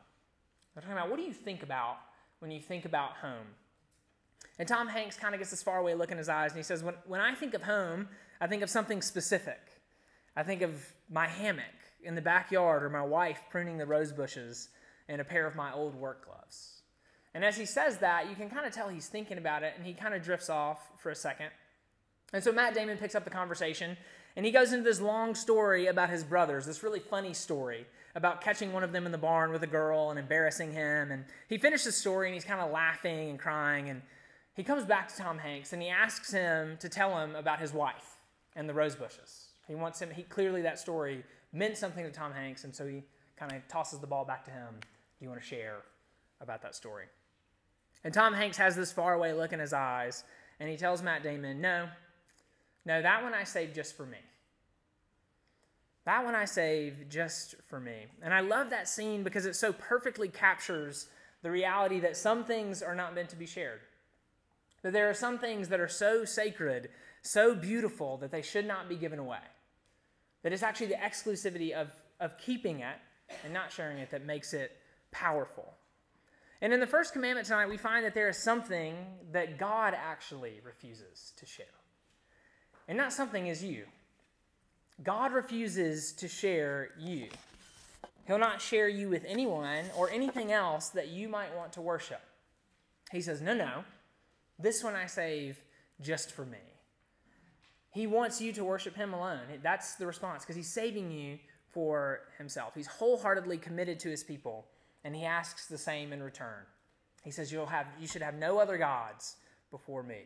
They're 0.73 0.81
talking 0.81 0.97
about 0.97 1.09
what 1.09 1.17
do 1.17 1.23
you 1.23 1.33
think 1.33 1.63
about 1.63 1.97
when 2.39 2.51
you 2.51 2.59
think 2.59 2.85
about 2.85 3.11
home? 3.13 3.47
And 4.57 4.67
Tom 4.67 4.87
Hanks 4.87 5.17
kind 5.17 5.33
of 5.33 5.39
gets 5.39 5.51
this 5.51 5.63
faraway 5.63 5.93
look 5.93 6.11
in 6.11 6.17
his 6.17 6.29
eyes 6.29 6.51
and 6.51 6.57
he 6.57 6.63
says, 6.63 6.83
when, 6.83 6.95
when 7.05 7.19
I 7.19 7.35
think 7.35 7.53
of 7.53 7.63
home, 7.63 8.07
I 8.39 8.47
think 8.47 8.61
of 8.63 8.69
something 8.69 9.01
specific. 9.01 9.81
I 10.35 10.43
think 10.43 10.61
of 10.61 10.93
my 11.09 11.27
hammock 11.27 11.65
in 12.03 12.15
the 12.15 12.21
backyard 12.21 12.83
or 12.83 12.89
my 12.89 13.01
wife 13.01 13.41
pruning 13.49 13.77
the 13.77 13.85
rose 13.85 14.11
bushes 14.11 14.69
and 15.09 15.19
a 15.19 15.25
pair 15.25 15.45
of 15.45 15.55
my 15.55 15.73
old 15.73 15.95
work 15.95 16.25
gloves. 16.25 16.81
And 17.33 17.43
as 17.43 17.57
he 17.57 17.65
says 17.65 17.97
that, 17.97 18.29
you 18.29 18.35
can 18.35 18.49
kind 18.49 18.65
of 18.65 18.73
tell 18.73 18.87
he's 18.87 19.07
thinking 19.07 19.37
about 19.37 19.63
it 19.63 19.73
and 19.75 19.85
he 19.85 19.93
kind 19.93 20.13
of 20.13 20.23
drifts 20.23 20.49
off 20.49 20.79
for 20.97 21.09
a 21.09 21.15
second. 21.15 21.49
And 22.35 22.43
so 22.43 22.51
Matt 22.51 22.73
Damon 22.73 22.97
picks 22.97 23.15
up 23.15 23.23
the 23.23 23.29
conversation 23.29 23.95
and 24.35 24.45
he 24.45 24.51
goes 24.51 24.73
into 24.73 24.83
this 24.83 24.99
long 24.99 25.35
story 25.35 25.87
about 25.87 26.09
his 26.09 26.21
brothers, 26.21 26.65
this 26.65 26.83
really 26.83 26.99
funny 26.99 27.33
story 27.33 27.85
about 28.13 28.41
catching 28.41 28.73
one 28.73 28.83
of 28.83 28.91
them 28.91 29.05
in 29.05 29.13
the 29.13 29.17
barn 29.17 29.53
with 29.53 29.63
a 29.63 29.67
girl 29.67 30.09
and 30.09 30.19
embarrassing 30.19 30.73
him. 30.73 31.11
And 31.11 31.23
he 31.47 31.57
finishes 31.57 31.85
the 31.85 31.91
story 31.93 32.27
and 32.27 32.33
he's 32.33 32.43
kind 32.43 32.59
of 32.59 32.71
laughing 32.71 33.29
and 33.29 33.39
crying. 33.39 33.87
And 33.87 34.01
he 34.53 34.63
comes 34.63 34.83
back 34.83 35.07
to 35.07 35.15
Tom 35.15 35.37
Hanks 35.37 35.71
and 35.71 35.81
he 35.81 35.87
asks 35.87 36.29
him 36.29 36.75
to 36.81 36.89
tell 36.89 37.17
him 37.17 37.37
about 37.37 37.61
his 37.61 37.73
wife 37.73 38.17
and 38.57 38.67
the 38.67 38.73
rose 38.73 38.97
bushes. 38.97 39.45
He 39.65 39.75
wants 39.75 40.01
him, 40.01 40.09
he 40.11 40.23
clearly 40.23 40.61
that 40.63 40.77
story 40.77 41.23
meant 41.53 41.77
something 41.77 42.03
to 42.03 42.11
Tom 42.11 42.33
Hanks, 42.33 42.65
and 42.65 42.75
so 42.75 42.85
he 42.85 43.01
kind 43.37 43.53
of 43.53 43.65
tosses 43.69 43.99
the 43.99 44.07
ball 44.07 44.25
back 44.25 44.43
to 44.43 44.51
him. 44.51 44.75
Do 44.81 45.23
you 45.23 45.29
want 45.29 45.41
to 45.41 45.47
share 45.47 45.83
about 46.41 46.61
that 46.63 46.75
story? 46.75 47.05
And 48.03 48.13
Tom 48.13 48.33
Hanks 48.33 48.57
has 48.57 48.75
this 48.75 48.91
faraway 48.91 49.31
look 49.31 49.53
in 49.53 49.59
his 49.59 49.71
eyes, 49.71 50.25
and 50.59 50.69
he 50.69 50.75
tells 50.75 51.01
Matt 51.01 51.23
Damon, 51.23 51.61
No, 51.61 51.87
no, 52.85 53.01
that 53.01 53.23
one 53.23 53.33
I 53.33 53.43
saved 53.43 53.73
just 53.73 53.97
for 53.97 54.05
me. 54.05 54.17
That 56.05 56.23
one 56.23 56.35
I 56.35 56.45
saved 56.45 57.09
just 57.09 57.55
for 57.67 57.79
me. 57.79 58.05
And 58.21 58.33
I 58.33 58.41
love 58.41 58.69
that 58.69 58.87
scene 58.87 59.23
because 59.23 59.47
it 59.47 59.55
so 59.55 59.73
perfectly 59.73 60.29
captures 60.29 61.07
the 61.41 61.49
reality 61.49 61.99
that 62.01 62.15
some 62.15 62.43
things 62.43 62.83
are 62.83 62.95
not 62.95 63.15
meant 63.15 63.29
to 63.29 63.35
be 63.35 63.47
shared. 63.47 63.81
That 64.83 64.93
there 64.93 65.09
are 65.09 65.15
some 65.15 65.39
things 65.39 65.67
that 65.69 65.79
are 65.79 65.87
so 65.87 66.23
sacred, 66.25 66.89
so 67.23 67.55
beautiful, 67.55 68.17
that 68.17 68.31
they 68.31 68.43
should 68.43 68.67
not 68.67 68.87
be 68.87 68.95
given 68.95 69.17
away. 69.17 69.39
That 70.43 70.53
it's 70.53 70.61
actually 70.61 70.87
the 70.87 70.95
exclusivity 70.95 71.71
of, 71.71 71.89
of 72.19 72.37
keeping 72.37 72.81
it 72.81 72.97
and 73.43 73.51
not 73.51 73.71
sharing 73.71 73.97
it 73.97 74.11
that 74.11 74.25
makes 74.25 74.53
it 74.53 74.77
powerful. 75.09 75.73
And 76.61 76.71
in 76.71 76.79
the 76.79 76.87
first 76.87 77.13
commandment 77.13 77.47
tonight, 77.47 77.67
we 77.67 77.77
find 77.77 78.05
that 78.05 78.13
there 78.13 78.29
is 78.29 78.37
something 78.37 78.95
that 79.31 79.57
God 79.57 79.95
actually 79.95 80.61
refuses 80.63 81.33
to 81.37 81.47
share. 81.47 81.65
And 82.87 82.99
that 82.99 83.13
something 83.13 83.47
is 83.47 83.63
you. 83.63 83.85
God 85.03 85.33
refuses 85.33 86.13
to 86.13 86.27
share 86.27 86.89
you. 86.99 87.27
He'll 88.27 88.39
not 88.39 88.61
share 88.61 88.87
you 88.87 89.09
with 89.09 89.23
anyone 89.27 89.85
or 89.97 90.09
anything 90.09 90.51
else 90.51 90.89
that 90.89 91.09
you 91.09 91.27
might 91.27 91.55
want 91.55 91.73
to 91.73 91.81
worship. 91.81 92.21
He 93.11 93.21
says, 93.21 93.41
No, 93.41 93.53
no, 93.53 93.83
this 94.57 94.83
one 94.83 94.95
I 94.95 95.05
save 95.05 95.59
just 96.01 96.31
for 96.31 96.45
me. 96.45 96.57
He 97.91 98.07
wants 98.07 98.41
you 98.41 98.51
to 98.53 98.63
worship 98.63 98.95
Him 98.95 99.13
alone. 99.13 99.41
That's 99.61 99.95
the 99.95 100.07
response 100.07 100.43
because 100.43 100.55
He's 100.55 100.71
saving 100.71 101.11
you 101.11 101.37
for 101.71 102.21
Himself. 102.37 102.73
He's 102.75 102.87
wholeheartedly 102.87 103.57
committed 103.57 103.99
to 104.01 104.09
His 104.09 104.23
people, 104.23 104.65
and 105.03 105.15
He 105.15 105.25
asks 105.25 105.67
the 105.67 105.77
same 105.77 106.11
in 106.11 106.23
return. 106.23 106.63
He 107.23 107.31
says, 107.31 107.51
You'll 107.51 107.65
have, 107.67 107.87
You 107.99 108.07
should 108.07 108.21
have 108.21 108.35
no 108.35 108.59
other 108.59 108.77
gods 108.77 109.35
before 109.71 110.03
me. 110.03 110.23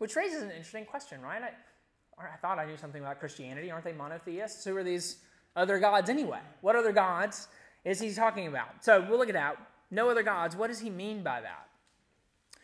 Which 0.00 0.16
raises 0.16 0.42
an 0.42 0.50
interesting 0.50 0.86
question, 0.86 1.20
right? 1.20 1.42
I, 1.42 2.22
I 2.22 2.36
thought 2.40 2.58
I 2.58 2.64
knew 2.64 2.78
something 2.78 3.02
about 3.02 3.20
Christianity. 3.20 3.70
Aren't 3.70 3.84
they 3.84 3.92
monotheists? 3.92 4.64
Who 4.64 4.74
are 4.78 4.82
these 4.82 5.18
other 5.54 5.78
gods 5.78 6.08
anyway? 6.08 6.38
What 6.62 6.74
other 6.74 6.90
gods 6.90 7.48
is 7.84 8.00
He 8.00 8.10
talking 8.14 8.46
about? 8.46 8.82
So 8.82 9.04
we'll 9.06 9.18
look 9.18 9.28
at 9.28 9.34
that. 9.34 9.58
No 9.90 10.08
other 10.08 10.22
gods. 10.22 10.56
What 10.56 10.68
does 10.68 10.80
He 10.80 10.88
mean 10.88 11.22
by 11.22 11.42
that? 11.42 11.68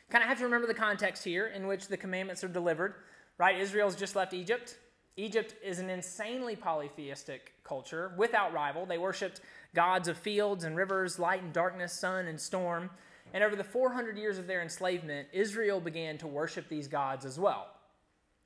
Kind 0.08 0.22
of 0.22 0.30
have 0.30 0.38
to 0.38 0.44
remember 0.44 0.66
the 0.66 0.72
context 0.72 1.24
here 1.24 1.48
in 1.48 1.66
which 1.66 1.88
the 1.88 1.96
commandments 1.98 2.42
are 2.42 2.48
delivered, 2.48 2.94
right? 3.36 3.60
Israel's 3.60 3.96
just 3.96 4.16
left 4.16 4.32
Egypt. 4.32 4.78
Egypt 5.18 5.56
is 5.62 5.78
an 5.78 5.90
insanely 5.90 6.56
polytheistic 6.56 7.52
culture 7.64 8.12
without 8.16 8.54
rival. 8.54 8.86
They 8.86 8.96
worshiped 8.96 9.42
gods 9.74 10.08
of 10.08 10.16
fields 10.16 10.64
and 10.64 10.74
rivers, 10.74 11.18
light 11.18 11.42
and 11.42 11.52
darkness, 11.52 11.92
sun 11.92 12.28
and 12.28 12.40
storm. 12.40 12.88
And 13.34 13.44
over 13.44 13.56
the 13.56 13.64
400 13.64 14.16
years 14.16 14.38
of 14.38 14.46
their 14.46 14.62
enslavement, 14.62 15.28
Israel 15.32 15.80
began 15.80 16.18
to 16.18 16.26
worship 16.26 16.68
these 16.68 16.88
gods 16.88 17.24
as 17.24 17.38
well. 17.38 17.66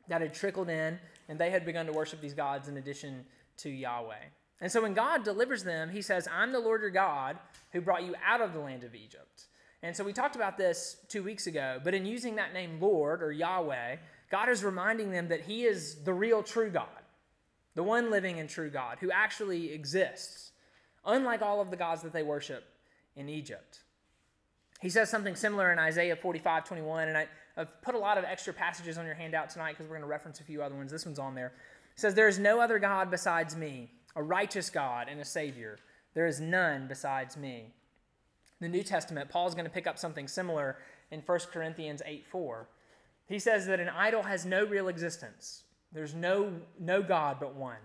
That 0.08 0.20
had 0.20 0.34
trickled 0.34 0.68
in, 0.68 0.98
and 1.28 1.38
they 1.38 1.50
had 1.50 1.64
begun 1.64 1.86
to 1.86 1.92
worship 1.92 2.20
these 2.20 2.34
gods 2.34 2.68
in 2.68 2.76
addition 2.76 3.24
to 3.58 3.70
Yahweh. 3.70 4.24
And 4.60 4.70
so 4.70 4.82
when 4.82 4.94
God 4.94 5.24
delivers 5.24 5.64
them, 5.64 5.90
he 5.90 6.02
says, 6.02 6.28
I'm 6.32 6.52
the 6.52 6.60
Lord 6.60 6.82
your 6.82 6.90
God 6.90 7.38
who 7.72 7.80
brought 7.80 8.04
you 8.04 8.14
out 8.26 8.40
of 8.40 8.52
the 8.52 8.60
land 8.60 8.84
of 8.84 8.94
Egypt. 8.94 9.46
And 9.82 9.96
so 9.96 10.04
we 10.04 10.12
talked 10.12 10.36
about 10.36 10.58
this 10.58 10.96
two 11.08 11.22
weeks 11.22 11.46
ago, 11.46 11.80
but 11.82 11.94
in 11.94 12.04
using 12.04 12.36
that 12.36 12.52
name 12.52 12.78
Lord 12.80 13.22
or 13.22 13.32
Yahweh, 13.32 13.96
God 14.30 14.48
is 14.48 14.62
reminding 14.62 15.10
them 15.10 15.28
that 15.28 15.42
He 15.42 15.64
is 15.64 16.04
the 16.04 16.12
real 16.12 16.42
true 16.42 16.70
God, 16.70 16.86
the 17.74 17.82
one 17.82 18.10
living 18.10 18.38
and 18.38 18.48
true 18.48 18.70
God 18.70 18.98
who 19.00 19.10
actually 19.10 19.72
exists, 19.72 20.52
unlike 21.06 21.40
all 21.40 21.60
of 21.60 21.70
the 21.70 21.76
gods 21.76 22.02
that 22.02 22.12
they 22.12 22.22
worship 22.22 22.64
in 23.16 23.28
Egypt. 23.28 23.80
He 24.80 24.88
says 24.88 25.10
something 25.10 25.36
similar 25.36 25.72
in 25.72 25.78
Isaiah 25.78 26.16
45 26.16 26.64
21, 26.64 27.08
and 27.08 27.18
I, 27.18 27.28
have 27.56 27.82
put 27.82 27.94
a 27.94 27.98
lot 27.98 28.16
of 28.16 28.24
extra 28.24 28.52
passages 28.52 28.96
on 28.96 29.04
your 29.04 29.14
handout 29.14 29.50
tonight 29.50 29.72
because 29.72 29.86
we're 29.86 29.96
going 29.96 30.02
to 30.02 30.08
reference 30.08 30.40
a 30.40 30.44
few 30.44 30.62
other 30.62 30.74
ones. 30.74 30.90
This 30.90 31.04
one's 31.04 31.18
on 31.18 31.34
there. 31.34 31.52
Says, 31.96 32.14
There 32.14 32.28
is 32.28 32.38
no 32.38 32.60
other 32.60 32.78
God 32.78 33.10
besides 33.10 33.56
me, 33.56 33.90
a 34.16 34.22
righteous 34.22 34.70
God 34.70 35.08
and 35.10 35.20
a 35.20 35.24
Savior. 35.24 35.78
There 36.14 36.26
is 36.26 36.40
none 36.40 36.86
besides 36.88 37.36
me 37.36 37.72
the 38.60 38.68
New 38.68 38.82
Testament, 38.82 39.30
Paul's 39.30 39.54
going 39.54 39.64
to 39.64 39.70
pick 39.70 39.86
up 39.86 39.98
something 39.98 40.28
similar 40.28 40.76
in 41.10 41.20
1 41.20 41.38
Corinthians 41.52 42.02
8 42.04 42.26
4. 42.26 42.68
He 43.26 43.38
says 43.38 43.66
that 43.66 43.80
an 43.80 43.88
idol 43.88 44.22
has 44.22 44.44
no 44.44 44.64
real 44.64 44.88
existence, 44.88 45.64
there's 45.92 46.14
no, 46.14 46.52
no 46.78 47.02
God 47.02 47.38
but 47.40 47.54
one. 47.54 47.78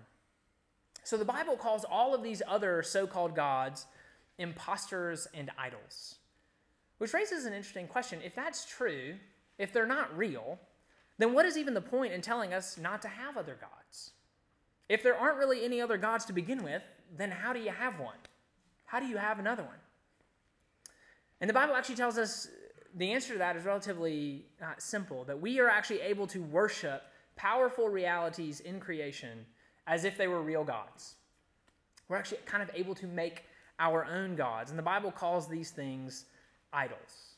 So 1.04 1.18
the 1.18 1.26
Bible 1.26 1.56
calls 1.56 1.86
all 1.86 2.14
of 2.14 2.24
these 2.24 2.42
other 2.48 2.84
so 2.84 3.08
called 3.08 3.36
gods 3.36 3.86
impostors 4.38 5.28
and 5.34 5.50
idols. 5.58 6.16
Which 6.98 7.14
raises 7.14 7.46
an 7.46 7.54
interesting 7.54 7.88
question. 7.88 8.20
If 8.24 8.36
that's 8.36 8.66
true, 8.66 9.16
if 9.58 9.74
they're 9.74 9.86
not 9.86 10.16
real, 10.18 10.60
then 11.18 11.34
what 11.34 11.46
is 11.46 11.58
even 11.58 11.74
the 11.74 11.82
point 11.82 12.14
in 12.14 12.22
telling 12.22 12.54
us 12.54 12.78
not 12.78 13.02
to 13.02 13.08
have 13.08 13.38
other 13.38 13.58
gods? 13.60 14.12
If 14.88 15.04
there 15.04 15.16
aren't 15.16 15.38
really 15.38 15.66
any 15.66 15.82
other 15.82 15.98
gods 15.98 16.26
to 16.26 16.34
begin 16.34 16.64
with, 16.64 16.84
then 17.18 17.32
how 17.32 17.54
do 17.54 17.60
you 17.60 17.72
have 17.72 18.00
one? 18.00 18.18
How 18.86 19.00
do 19.00 19.08
you 19.08 19.18
have 19.18 19.40
another 19.40 19.64
one? 19.64 19.80
And 21.42 21.50
the 21.50 21.54
Bible 21.54 21.76
actually 21.76 21.96
tells 21.96 22.18
us 22.18 22.48
the 22.96 23.12
answer 23.12 23.34
to 23.34 23.40
that 23.40 23.56
is 23.56 23.66
relatively 23.66 24.46
uh, 24.62 24.74
simple 24.78 25.26
that 25.26 25.40
we 25.40 25.60
are 25.60 25.70
actually 25.70 26.02
able 26.02 26.28
to 26.28 26.42
worship 26.44 27.04
powerful 27.36 27.90
realities 27.90 28.62
in 28.62 28.80
creation 28.80 29.46
as 29.88 30.06
if 30.06 30.18
they 30.18 30.28
were 30.28 30.42
real 30.42 30.64
gods. 30.64 31.16
We're 32.08 32.18
actually 32.18 32.40
kind 32.46 32.64
of 32.64 32.70
able 32.74 32.96
to 32.96 33.08
make 33.08 33.44
our 33.80 34.06
own 34.06 34.36
gods. 34.36 34.70
And 34.70 34.80
the 34.80 34.84
Bible 34.84 35.12
calls 35.12 35.48
these 35.48 35.72
things 35.72 36.26
idols. 36.76 37.36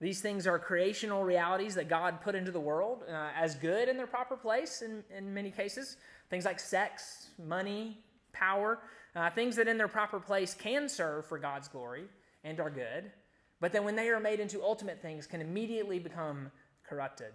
These 0.00 0.20
things 0.20 0.46
are 0.48 0.58
creational 0.58 1.22
realities 1.22 1.76
that 1.76 1.88
God 1.88 2.20
put 2.22 2.34
into 2.34 2.50
the 2.50 2.60
world 2.60 3.04
uh, 3.08 3.28
as 3.36 3.54
good 3.54 3.88
in 3.88 3.96
their 3.96 4.06
proper 4.06 4.36
place 4.36 4.82
in, 4.82 5.04
in 5.16 5.32
many 5.32 5.50
cases. 5.50 5.96
Things 6.28 6.44
like 6.44 6.58
sex, 6.58 7.28
money, 7.38 7.98
power, 8.32 8.80
uh, 9.14 9.30
things 9.30 9.54
that 9.56 9.68
in 9.68 9.78
their 9.78 9.88
proper 9.88 10.18
place 10.18 10.54
can 10.54 10.88
serve 10.88 11.26
for 11.26 11.38
God's 11.38 11.68
glory 11.68 12.04
and 12.42 12.58
are 12.58 12.70
good, 12.70 13.12
but 13.60 13.72
then 13.72 13.84
when 13.84 13.94
they 13.94 14.08
are 14.08 14.18
made 14.18 14.40
into 14.40 14.60
ultimate 14.62 15.00
things, 15.00 15.26
can 15.26 15.40
immediately 15.40 16.00
become 16.00 16.50
corrupted. 16.82 17.32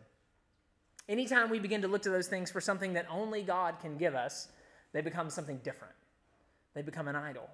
Anytime 1.08 1.50
we 1.50 1.60
begin 1.60 1.82
to 1.84 1.88
look 1.88 2.02
to 2.02 2.10
those 2.10 2.28
things 2.28 2.52
for 2.52 2.60
something 2.60 2.94
that 2.94 3.06
only 3.10 3.44
God 3.44 3.76
can 3.80 3.98
give 3.98 4.14
us, 4.14 4.50
they 4.92 5.00
become 5.00 5.30
something 5.30 5.62
different. 5.64 5.94
They 6.74 6.82
become 6.82 7.08
an 7.08 7.16
idol. 7.16 7.50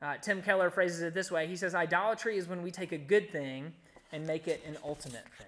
Uh, 0.00 0.16
Tim 0.16 0.42
Keller 0.42 0.70
phrases 0.70 1.00
it 1.00 1.14
this 1.14 1.30
way 1.30 1.46
He 1.46 1.56
says, 1.56 1.74
Idolatry 1.74 2.38
is 2.38 2.48
when 2.48 2.62
we 2.62 2.70
take 2.70 2.92
a 2.92 2.98
good 2.98 3.30
thing 3.30 3.72
and 4.12 4.26
make 4.26 4.48
it 4.48 4.62
an 4.66 4.76
ultimate 4.84 5.26
thing. 5.36 5.46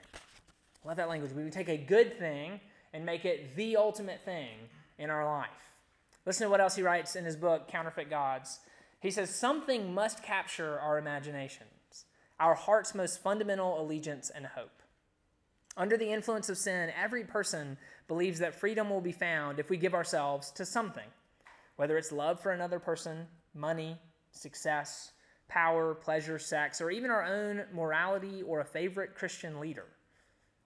Love 0.85 0.97
that 0.97 1.09
language. 1.09 1.33
We 1.33 1.49
take 1.51 1.69
a 1.69 1.77
good 1.77 2.19
thing 2.19 2.61
and 2.93 3.05
make 3.05 3.25
it 3.25 3.55
the 3.55 3.77
ultimate 3.77 4.25
thing 4.25 4.49
in 4.99 5.11
our 5.11 5.25
life. 5.25 5.49
Listen 6.27 6.47
to 6.47 6.51
what 6.51 6.61
else 6.61 6.77
he 6.77 6.83
writes 6.83 7.17
in 7.17 7.25
his 7.25 7.37
book, 7.37 7.69
Counterfeit 7.69 8.11
Gods. 8.11 8.61
He 9.01 9.11
says, 9.11 9.35
Something 9.35 9.95
must 9.95 10.23
capture 10.23 10.79
our 10.79 10.99
imaginations, 10.99 12.05
our 12.39 12.55
heart's 12.55 12.95
most 12.95 13.23
fundamental 13.23 13.81
allegiance 13.81 14.31
and 14.31 14.47
hope. 14.47 14.83
Under 15.77 15.97
the 15.97 16.13
influence 16.13 16.49
of 16.49 16.59
sin, 16.59 16.91
every 17.01 17.25
person 17.25 17.79
believes 18.09 18.41
that 18.41 18.55
freedom 18.55 18.91
will 18.91 19.01
be 19.01 19.13
found 19.13 19.59
if 19.59 19.71
we 19.71 19.77
give 19.77 19.95
ourselves 19.95 20.51
to 20.53 20.67
something, 20.67 21.09
whether 21.77 21.97
it's 21.97 22.13
love 22.13 22.41
for 22.41 22.51
another 22.51 22.79
person, 22.79 23.27
money, 23.55 23.97
success, 24.33 25.13
power, 25.49 25.95
pleasure, 25.95 26.39
sex, 26.39 26.81
or 26.81 26.91
even 26.91 27.11
our 27.11 27.25
own 27.25 27.65
morality 27.73 28.43
or 28.43 28.61
a 28.61 28.65
favorite 28.65 29.15
Christian 29.15 29.61
leader. 29.61 29.87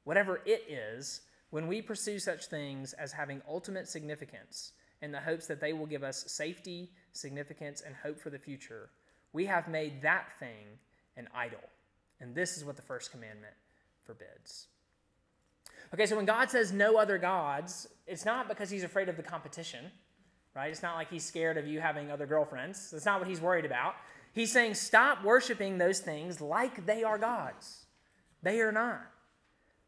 Whatever 0.05 0.41
it 0.45 0.65
is, 0.69 1.23
when 1.51 1.67
we 1.67 1.81
pursue 1.81 2.19
such 2.19 2.47
things 2.47 2.93
as 2.93 3.13
having 3.13 3.41
ultimate 3.49 3.89
significance 3.89 4.73
in 5.01 5.13
the 5.13 5.21
hopes 5.21 5.47
that 5.47 5.61
they 5.61 5.73
will 5.73 5.87
give 5.87 6.03
us 6.03 6.25
safety, 6.27 6.91
significance, 7.13 7.81
and 7.81 7.95
hope 7.95 8.21
for 8.21 8.31
the 8.31 8.39
future, 8.39 8.91
we 9.33 9.47
have 9.47 9.69
made 9.69 10.03
that 10.03 10.29
thing 10.39 10.67
an 11.17 11.29
idol. 11.35 11.61
And 12.21 12.35
this 12.35 12.57
is 12.57 12.65
what 12.65 12.77
the 12.77 12.83
first 12.83 13.11
commandment 13.11 13.55
forbids. 14.05 14.69
Okay, 15.93 16.07
so 16.07 16.17
when 16.17 16.25
God 16.25 16.51
says 16.51 16.73
no 16.73 16.97
other 16.97 17.19
gods, 17.19 17.89
it's 18.07 18.25
not 18.25 18.49
because 18.49 18.71
he's 18.71 18.85
afraid 18.85 19.09
of 19.09 19.17
the 19.17 19.23
competition, 19.23 19.91
right? 20.55 20.71
It's 20.71 20.83
not 20.83 20.97
like 20.97 21.11
he's 21.11 21.25
scared 21.25 21.57
of 21.57 21.67
you 21.67 21.81
having 21.81 22.11
other 22.11 22.27
girlfriends. 22.27 22.91
That's 22.91 23.07
not 23.07 23.19
what 23.19 23.29
he's 23.29 23.41
worried 23.41 23.65
about. 23.65 23.95
He's 24.33 24.53
saying 24.53 24.75
stop 24.75 25.25
worshiping 25.25 25.79
those 25.79 26.01
things 26.01 26.41
like 26.41 26.87
they 26.87 27.05
are 27.05 27.19
gods. 27.19 27.87
They 28.43 28.61
are 28.61 28.73
not. 28.73 29.03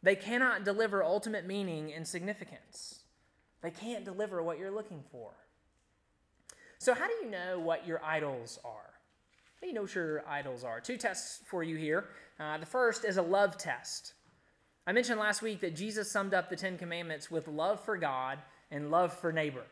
They 0.02 0.16
cannot 0.16 0.64
deliver 0.64 1.02
ultimate 1.02 1.46
meaning 1.46 1.92
and 1.92 2.06
significance. 2.06 3.00
They 3.62 3.70
can't 3.70 4.04
deliver 4.04 4.42
what 4.42 4.58
you're 4.58 4.70
looking 4.70 5.02
for. 5.10 5.32
So, 6.78 6.94
how 6.94 7.06
do 7.06 7.14
you 7.24 7.30
know 7.30 7.58
what 7.58 7.86
your 7.86 8.04
idols 8.04 8.58
are? 8.64 8.70
How 9.56 9.60
do 9.62 9.66
you 9.66 9.72
know 9.72 9.82
what 9.82 9.94
your 9.94 10.28
idols 10.28 10.62
are? 10.62 10.80
Two 10.80 10.96
tests 10.96 11.40
for 11.46 11.62
you 11.62 11.76
here. 11.76 12.04
Uh, 12.38 12.58
the 12.58 12.66
first 12.66 13.04
is 13.04 13.16
a 13.16 13.22
love 13.22 13.56
test. 13.56 14.12
I 14.86 14.92
mentioned 14.92 15.18
last 15.18 15.42
week 15.42 15.60
that 15.60 15.74
Jesus 15.74 16.10
summed 16.10 16.34
up 16.34 16.48
the 16.48 16.56
Ten 16.56 16.78
Commandments 16.78 17.30
with 17.30 17.48
love 17.48 17.80
for 17.80 17.96
God 17.96 18.38
and 18.70 18.90
love 18.90 19.12
for 19.12 19.32
neighbor. 19.32 19.64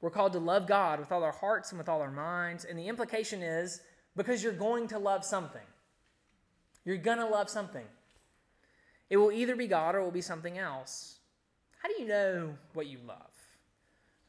We're 0.00 0.10
called 0.10 0.32
to 0.32 0.38
love 0.38 0.66
God 0.66 0.98
with 0.98 1.12
all 1.12 1.22
our 1.22 1.32
hearts 1.32 1.70
and 1.70 1.78
with 1.78 1.88
all 1.88 2.00
our 2.00 2.10
minds. 2.10 2.64
And 2.64 2.78
the 2.78 2.88
implication 2.88 3.42
is 3.42 3.80
because 4.16 4.42
you're 4.42 4.52
going 4.52 4.88
to 4.88 4.98
love 4.98 5.24
something. 5.24 5.60
You're 6.84 6.96
going 6.96 7.18
to 7.18 7.26
love 7.26 7.50
something. 7.50 7.84
It 9.10 9.18
will 9.18 9.32
either 9.32 9.56
be 9.56 9.66
God 9.66 9.94
or 9.94 9.98
it 9.98 10.04
will 10.04 10.10
be 10.10 10.22
something 10.22 10.56
else. 10.56 11.18
How 11.82 11.88
do 11.88 12.00
you 12.00 12.08
know 12.08 12.54
what 12.74 12.86
you 12.86 12.98
love? 13.06 13.16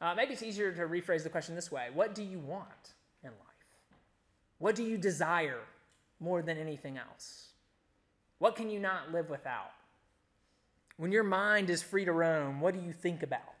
Uh, 0.00 0.14
maybe 0.14 0.32
it's 0.32 0.42
easier 0.42 0.72
to 0.72 0.82
rephrase 0.82 1.22
the 1.22 1.30
question 1.30 1.54
this 1.54 1.70
way 1.70 1.88
What 1.94 2.14
do 2.14 2.22
you 2.22 2.38
want 2.38 2.94
in 3.22 3.30
life? 3.30 3.98
What 4.58 4.74
do 4.74 4.82
you 4.82 4.98
desire 4.98 5.60
more 6.18 6.42
than 6.42 6.58
anything 6.58 6.98
else? 6.98 7.50
What 8.38 8.56
can 8.56 8.68
you 8.68 8.80
not 8.80 9.12
live 9.12 9.30
without? 9.30 9.70
When 10.96 11.12
your 11.12 11.22
mind 11.22 11.70
is 11.70 11.82
free 11.82 12.04
to 12.04 12.12
roam, 12.12 12.60
what 12.60 12.74
do 12.74 12.80
you 12.80 12.92
think 12.92 13.22
about? 13.22 13.54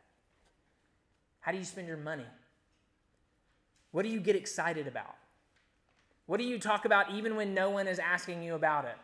How 1.42 1.52
do 1.52 1.58
you 1.58 1.64
spend 1.64 1.86
your 1.86 1.98
money? 1.98 2.26
What 3.90 4.02
do 4.02 4.08
you 4.08 4.18
get 4.18 4.34
excited 4.34 4.86
about? 4.86 5.14
What 6.26 6.38
do 6.38 6.44
you 6.44 6.58
talk 6.58 6.86
about 6.86 7.12
even 7.12 7.36
when 7.36 7.52
no 7.52 7.68
one 7.68 7.86
is 7.86 7.98
asking 7.98 8.42
you 8.42 8.54
about 8.54 8.86
it? 8.86 8.96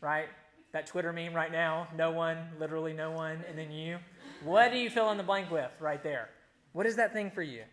Right? 0.00 0.28
That 0.72 0.86
Twitter 0.86 1.12
meme 1.12 1.34
right 1.34 1.52
now, 1.52 1.86
no 1.94 2.10
one, 2.10 2.38
literally 2.58 2.94
no 2.94 3.10
one, 3.10 3.44
and 3.46 3.58
then 3.58 3.70
you. 3.70 3.98
What 4.42 4.72
do 4.72 4.78
you 4.78 4.88
fill 4.88 5.10
in 5.10 5.18
the 5.18 5.22
blank 5.22 5.50
with 5.50 5.70
right 5.78 6.02
there? 6.02 6.30
What 6.72 6.86
is 6.86 6.96
that 6.96 7.12
thing 7.12 7.30
for 7.30 7.42
you? 7.42 7.64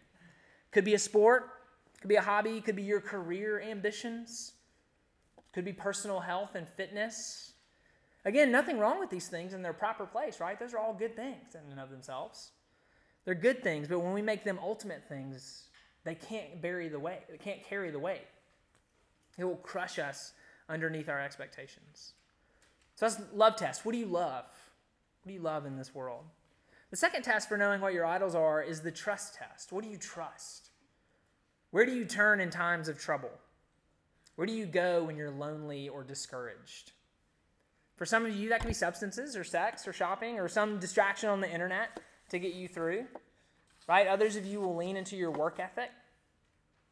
Could 0.72 0.84
be 0.84 0.96
a 0.96 1.00
sport, 1.00 1.50
could 2.02 2.10
be 2.10 2.16
a 2.16 2.22
hobby, 2.22 2.60
could 2.60 2.76
be 2.76 2.84
your 2.84 3.02
career 3.02 3.62
ambitions, 3.62 4.54
could 5.54 5.64
be 5.64 5.74
personal 5.74 6.20
health 6.20 6.56
and 6.56 6.68
fitness, 6.76 7.54
Again, 8.26 8.52
nothing 8.52 8.80
wrong 8.80 9.00
with 9.00 9.10
these 9.10 9.28
things 9.28 9.54
in 9.54 9.62
their 9.62 9.74
proper 9.74 10.06
place, 10.06 10.40
right? 10.40 10.58
Those 10.58 10.74
are 10.74 10.80
all 10.80 10.94
good 10.94 11.16
things 11.16 11.56
in 11.56 11.72
and 11.72 11.80
of 11.80 11.90
themselves. 11.90 12.52
They're 13.26 13.36
good 13.36 13.64
things, 13.64 13.88
but 13.88 14.00
when 14.00 14.14
we 14.14 14.22
make 14.22 14.44
them 14.44 14.60
ultimate 14.62 15.08
things, 15.08 15.68
they 16.04 16.16
can't 16.16 16.62
bury 16.62 16.90
the 16.90 17.00
weight. 17.00 17.22
They 17.30 17.38
can't 17.38 17.64
carry 17.64 17.90
the 17.90 18.00
weight. 18.00 18.28
It 19.38 19.46
will 19.46 19.56
crush 19.56 19.98
us 19.98 20.34
underneath 20.70 21.10
our 21.10 21.22
expectations. 21.22 22.14
So 22.96 23.08
that's 23.08 23.22
love 23.34 23.56
test. 23.56 23.86
What 23.86 23.94
do 23.94 23.98
you 23.98 24.06
love? 24.06 24.46
What 25.24 25.28
do 25.30 25.34
you 25.34 25.40
love 25.40 25.66
in 25.66 25.78
this 25.78 25.96
world? 25.96 26.26
The 26.92 26.98
second 26.98 27.24
test 27.24 27.50
for 27.50 27.58
knowing 27.58 27.82
what 27.82 27.94
your 27.94 28.06
idols 28.06 28.36
are 28.36 28.62
is 28.62 28.82
the 28.82 28.92
trust 28.92 29.36
test. 29.36 29.72
What 29.72 29.84
do 29.84 29.90
you 29.90 29.98
trust? 29.98 30.70
Where 31.72 31.86
do 31.86 31.94
you 31.94 32.06
turn 32.06 32.40
in 32.40 32.52
times 32.52 32.88
of 32.88 33.00
trouble? 33.00 33.32
Where 34.36 34.46
do 34.46 34.54
you 34.54 34.66
go 34.66 35.04
when 35.04 35.16
you're 35.16 35.32
lonely 35.32 35.90
or 35.90 36.04
discouraged? 36.04 36.92
For 37.96 38.06
some 38.06 38.26
of 38.26 38.36
you, 38.36 38.50
that 38.50 38.60
can 38.60 38.68
be 38.68 38.74
substances 38.74 39.36
or 39.36 39.44
sex 39.44 39.88
or 39.88 39.94
shopping 39.94 40.40
or 40.40 40.48
some 40.48 40.80
distraction 40.80 41.30
on 41.30 41.42
the 41.42 41.52
internet 41.52 42.00
to 42.34 42.40
get 42.40 42.54
you 42.54 42.68
through. 42.68 43.06
Right? 43.88 44.08
Others 44.08 44.36
of 44.36 44.46
you 44.46 44.60
will 44.62 44.76
lean 44.76 44.98
into 44.98 45.16
your 45.16 45.32
work 45.32 45.60
ethic. 45.60 45.90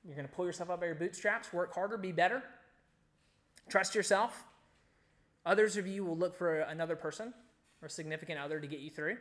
You're 0.06 0.16
going 0.16 0.28
to 0.28 0.34
pull 0.34 0.46
yourself 0.46 0.70
up 0.70 0.80
by 0.80 0.88
your 0.88 0.96
bootstraps, 0.96 1.54
work 1.54 1.74
harder, 1.74 1.98
be 1.98 2.12
better, 2.12 2.42
trust 3.70 3.94
yourself. 3.94 4.44
Others 5.46 5.78
of 5.78 5.86
you 5.86 6.04
will 6.04 6.18
look 6.18 6.36
for 6.36 6.62
another 6.62 6.96
person 6.96 7.34
or 7.82 7.90
significant 7.90 8.40
other 8.40 8.60
to 8.60 8.68
get 8.68 8.80
you 8.80 8.90
through. 8.90 9.18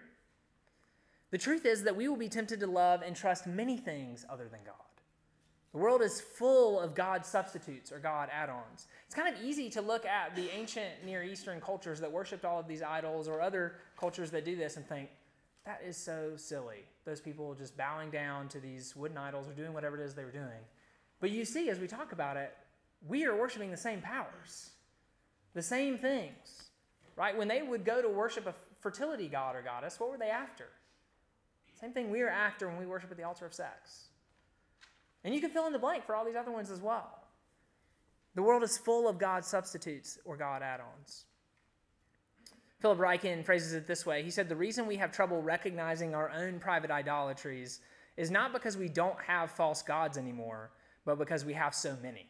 The 1.31 1.39
truth 1.39 1.65
is 1.65 1.85
that 1.85 1.97
we 1.97 2.09
will 2.09 2.17
be 2.17 2.29
tempted 2.29 2.61
to 2.61 2.67
love 2.67 3.03
and 3.03 3.15
trust 3.15 3.47
many 3.47 3.77
things 3.77 4.25
other 4.29 4.49
than 4.49 4.61
God. 4.65 4.75
The 5.73 5.79
world 5.79 6.03
is 6.03 6.21
full 6.21 6.81
of 6.81 6.95
God 6.95 7.25
substitutes 7.25 7.93
or 7.93 8.01
God 8.01 8.29
add 8.33 8.51
ons. 8.51 8.89
It's 9.07 9.15
kind 9.15 9.33
of 9.33 9.41
easy 9.41 9.71
to 9.71 9.81
look 9.81 10.05
at 10.05 10.35
the 10.35 10.51
ancient 10.51 11.05
Near 11.07 11.23
Eastern 11.23 11.61
cultures 11.61 12.01
that 12.01 12.11
worshiped 12.11 12.45
all 12.45 12.59
of 12.59 12.67
these 12.67 12.83
idols 12.83 13.29
or 13.29 13.41
other 13.41 13.77
cultures 13.97 14.33
that 14.33 14.45
do 14.45 14.57
this 14.57 14.77
and 14.77 14.87
think, 14.89 15.11
that 15.67 15.83
is 15.87 15.97
so 15.97 16.33
silly. 16.37 16.85
Those 17.05 17.21
people 17.21 17.55
just 17.55 17.77
bowing 17.77 18.11
down 18.11 18.49
to 18.49 18.61
these 18.61 18.97
wooden 18.97 19.19
idols 19.19 19.49
or 19.49 19.53
doing 19.53 19.73
whatever 19.73 20.01
it 20.01 20.05
is 20.05 20.15
they 20.15 20.25
were 20.25 20.31
doing. 20.31 20.65
But 21.21 21.31
you 21.31 21.45
see, 21.45 21.69
as 21.69 21.79
we 21.79 21.87
talk 21.87 22.13
about 22.13 22.37
it, 22.37 22.55
we 23.07 23.25
are 23.27 23.37
worshiping 23.37 23.71
the 23.71 23.77
same 23.77 24.01
powers, 24.01 24.71
the 25.55 25.63
same 25.63 25.99
things, 25.99 26.71
right? 27.17 27.37
When 27.37 27.49
they 27.49 27.63
would 27.63 27.85
go 27.85 28.01
to 28.01 28.09
worship 28.09 28.47
a 28.47 28.55
fertility 28.81 29.29
god 29.29 29.57
or 29.57 29.63
goddess, 29.63 30.01
what 30.01 30.11
were 30.11 30.19
they 30.19 30.31
after? 30.31 30.67
Same 31.81 31.93
thing 31.93 32.11
we 32.11 32.21
are 32.23 32.29
after 32.29 32.69
when 32.69 32.79
we 32.79 32.87
worship 32.87 33.11
at 33.11 33.17
the 33.17 33.23
altar 33.25 33.47
of 33.47 33.55
sex. 33.55 34.09
And 35.25 35.35
you 35.35 35.41
can 35.41 35.51
fill 35.51 35.67
in 35.67 35.73
the 35.73 35.79
blank 35.79 36.05
for 36.05 36.15
all 36.15 36.25
these 36.25 36.37
other 36.37 36.51
ones 36.51 36.71
as 36.71 36.81
well. 36.81 37.19
The 38.35 38.43
world 38.43 38.63
is 38.63 38.79
full 38.79 39.09
of 39.09 39.19
God 39.19 39.45
substitutes 39.45 40.19
or 40.25 40.37
God 40.37 40.63
add 40.63 40.81
ons. 40.81 41.25
Philip 42.81 42.99
Ryken 42.99 43.45
phrases 43.45 43.75
it 43.75 43.87
this 43.87 44.05
way 44.05 44.23
He 44.23 44.31
said, 44.31 44.49
The 44.49 44.57
reason 44.57 44.87
we 44.87 44.97
have 44.97 45.13
trouble 45.13 45.43
recognizing 45.43 46.15
our 46.15 46.31
own 46.31 46.59
private 46.59 46.91
idolatries 46.91 47.81
is 48.17 48.31
not 48.31 48.53
because 48.53 48.77
we 48.77 48.89
don't 48.89 49.21
have 49.27 49.51
false 49.51 49.83
gods 49.83 50.19
anymore, 50.19 50.71
but 51.05 51.19
because 51.19 51.45
we 51.45 51.55
have 51.55 51.75
so 51.75 51.97
many. 52.03 52.27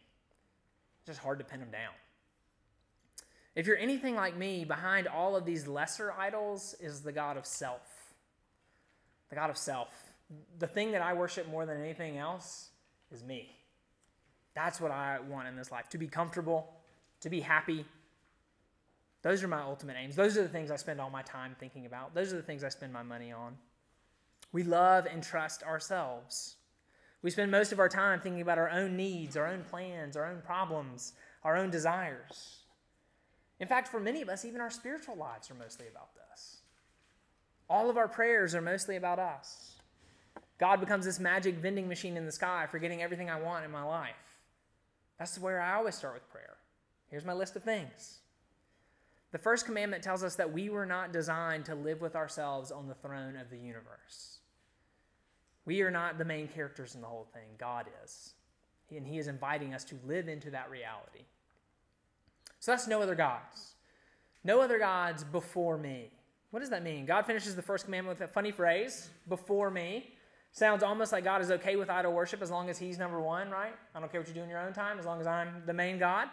It's 0.99 1.07
just 1.07 1.21
hard 1.21 1.39
to 1.39 1.45
pin 1.45 1.61
them 1.61 1.71
down. 1.71 1.93
If 3.57 3.67
you're 3.67 3.79
anything 3.79 4.15
like 4.15 4.37
me, 4.37 4.65
behind 4.65 5.09
all 5.09 5.35
of 5.35 5.45
these 5.45 5.67
lesser 5.67 6.13
idols 6.13 6.75
is 6.81 7.01
the 7.01 7.13
God 7.13 7.37
of 7.37 7.45
self. 7.45 7.83
The 9.29 9.37
God 9.37 9.51
of 9.51 9.57
self. 9.57 9.89
The 10.59 10.67
thing 10.67 10.93
that 10.93 11.03
I 11.03 11.15
worship 11.15 11.49
more 11.49 11.67
than 11.67 11.81
anything 11.81 12.19
else 12.19 12.69
is 13.11 13.25
me. 13.25 13.57
That's 14.55 14.81
what 14.81 14.91
I 14.91 15.19
want 15.21 15.49
in 15.49 15.57
this 15.57 15.73
life 15.73 15.89
to 15.91 15.99
be 15.99 16.07
comfortable, 16.07 16.73
to 17.21 17.31
be 17.31 17.41
happy. 17.41 17.85
Those 19.23 19.43
are 19.43 19.49
my 19.49 19.61
ultimate 19.61 19.97
aims. 19.99 20.17
Those 20.17 20.39
are 20.39 20.43
the 20.43 20.49
things 20.49 20.71
I 20.71 20.77
spend 20.77 21.01
all 21.01 21.11
my 21.11 21.23
time 21.23 21.55
thinking 21.59 21.87
about. 21.87 22.15
Those 22.15 22.33
are 22.33 22.37
the 22.37 22.43
things 22.43 22.65
I 22.65 22.69
spend 22.69 22.93
my 22.93 23.03
money 23.03 23.33
on. 23.33 23.57
We 24.53 24.63
love 24.63 25.07
and 25.07 25.23
trust 25.23 25.63
ourselves. 25.63 26.57
We 27.23 27.31
spend 27.31 27.51
most 27.51 27.71
of 27.73 27.79
our 27.79 27.89
time 27.89 28.21
thinking 28.21 28.41
about 28.41 28.59
our 28.59 28.71
own 28.71 28.97
needs, 28.97 29.37
our 29.37 29.47
own 29.47 29.63
plans, 29.63 30.17
our 30.17 30.27
own 30.27 30.41
problems, 30.41 31.13
our 31.45 31.57
own 31.57 31.71
desires. 31.71 32.61
In 33.61 33.69
fact, 33.69 33.89
for 33.89 34.01
many 34.01 34.23
of 34.23 34.31
us, 34.31 34.45
even 34.45 34.61
our 34.63 34.71
spiritual 34.71 35.17
lives 35.17 35.51
are 35.51 35.55
mostly 35.55 35.87
about 35.87 36.15
this. 36.15 36.63
All 37.69 37.91
of 37.91 37.99
our 37.99 38.09
prayers 38.09 38.55
are 38.55 38.63
mostly 38.63 38.97
about 38.97 39.19
us. 39.19 39.77
God 40.59 40.81
becomes 40.81 41.05
this 41.05 41.21
magic 41.21 41.57
vending 41.57 41.89
machine 41.89 42.17
in 42.17 42.27
the 42.27 42.33
sky 42.33 42.67
for 42.71 42.79
getting 42.79 43.03
everything 43.03 43.29
I 43.31 43.41
want 43.41 43.65
in 43.65 43.71
my 43.71 43.83
life. 43.83 44.39
That's 45.19 45.39
where 45.39 45.61
I 45.61 45.77
always 45.77 45.95
start 45.95 46.15
with 46.15 46.29
prayer. 46.31 46.57
Here's 47.11 47.25
my 47.25 47.35
list 47.35 47.55
of 47.55 47.63
things. 47.63 48.21
The 49.33 49.39
first 49.39 49.65
commandment 49.65 50.03
tells 50.03 50.25
us 50.25 50.35
that 50.37 50.53
we 50.53 50.69
were 50.69 50.87
not 50.87 51.13
designed 51.13 51.65
to 51.67 51.75
live 51.75 52.01
with 52.01 52.17
ourselves 52.17 52.73
on 52.73 52.89
the 52.89 52.95
throne 52.95 53.37
of 53.37 53.49
the 53.51 53.59
universe. 53.59 54.39
We 55.65 55.83
are 55.83 55.91
not 55.91 56.19
the 56.19 56.25
main 56.25 56.49
characters 56.49 56.95
in 56.95 57.01
the 57.01 57.07
whole 57.07 57.29
thing, 57.33 57.49
God 57.59 57.87
is. 58.05 58.35
And 58.91 59.07
He 59.07 59.19
is 59.19 59.29
inviting 59.29 59.73
us 59.73 59.85
to 59.85 59.95
live 60.05 60.29
into 60.29 60.51
that 60.51 60.69
reality. 60.69 61.27
So 62.59 62.73
that's 62.73 62.89
no 62.89 63.01
other 63.01 63.15
gods. 63.15 63.75
No 64.43 64.61
other 64.61 64.79
gods 64.79 65.23
before 65.23 65.79
me. 65.79 66.11
What 66.51 66.61
does 66.61 66.71
that 66.71 66.83
mean? 66.83 67.07
God 67.07 67.25
finishes 67.25 67.55
the 67.55 67.63
first 67.63 67.85
commandment 67.85 68.19
with 68.19 68.29
a 68.29 68.33
funny 68.33 68.51
phrase, 68.51 69.11
before 69.29 69.71
me. 69.71 70.15
Sounds 70.53 70.83
almost 70.83 71.13
like 71.13 71.23
God 71.23 71.41
is 71.41 71.53
okay 71.53 71.77
with 71.77 71.89
idol 71.89 72.13
worship 72.13 72.43
as 72.43 72.51
long 72.51 72.69
as 72.69 72.77
He's 72.77 72.99
number 72.99 73.21
one, 73.21 73.51
right? 73.51 73.75
I 73.95 74.01
don't 74.01 74.11
care 74.11 74.21
what 74.21 74.27
you 74.27 74.35
do 74.35 74.43
in 74.43 74.49
your 74.49 74.59
own 74.59 74.73
time, 74.73 74.99
as 74.99 75.07
long 75.07 75.21
as 75.21 75.27
I'm 75.29 75.63
the 75.67 75.73
main 75.73 75.99
God. 75.99 76.27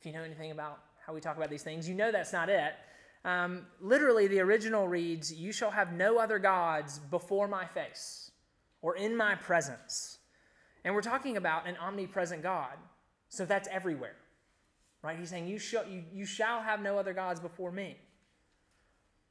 If 0.00 0.06
you 0.06 0.12
know 0.12 0.22
anything 0.22 0.50
about 0.50 0.80
how 1.10 1.14
we 1.14 1.20
talk 1.20 1.36
about 1.36 1.50
these 1.50 1.64
things, 1.64 1.88
you 1.88 1.94
know 1.96 2.12
that's 2.12 2.32
not 2.32 2.48
it. 2.48 2.72
Um, 3.24 3.66
literally, 3.80 4.28
the 4.28 4.38
original 4.38 4.86
reads, 4.86 5.32
You 5.32 5.50
shall 5.50 5.72
have 5.72 5.92
no 5.92 6.18
other 6.18 6.38
gods 6.38 7.00
before 7.00 7.48
my 7.48 7.66
face 7.66 8.30
or 8.80 8.96
in 8.96 9.16
my 9.16 9.34
presence. 9.34 10.18
And 10.84 10.94
we're 10.94 11.02
talking 11.02 11.36
about 11.36 11.66
an 11.66 11.76
omnipresent 11.78 12.44
God. 12.44 12.76
So 13.28 13.44
that's 13.44 13.68
everywhere. 13.72 14.14
Right? 15.02 15.18
He's 15.18 15.30
saying, 15.30 15.48
You 15.48 15.58
shall, 15.58 15.84
you, 15.84 16.04
you 16.12 16.24
shall 16.24 16.62
have 16.62 16.80
no 16.80 16.96
other 16.96 17.12
gods 17.12 17.40
before 17.40 17.72
me. 17.72 17.96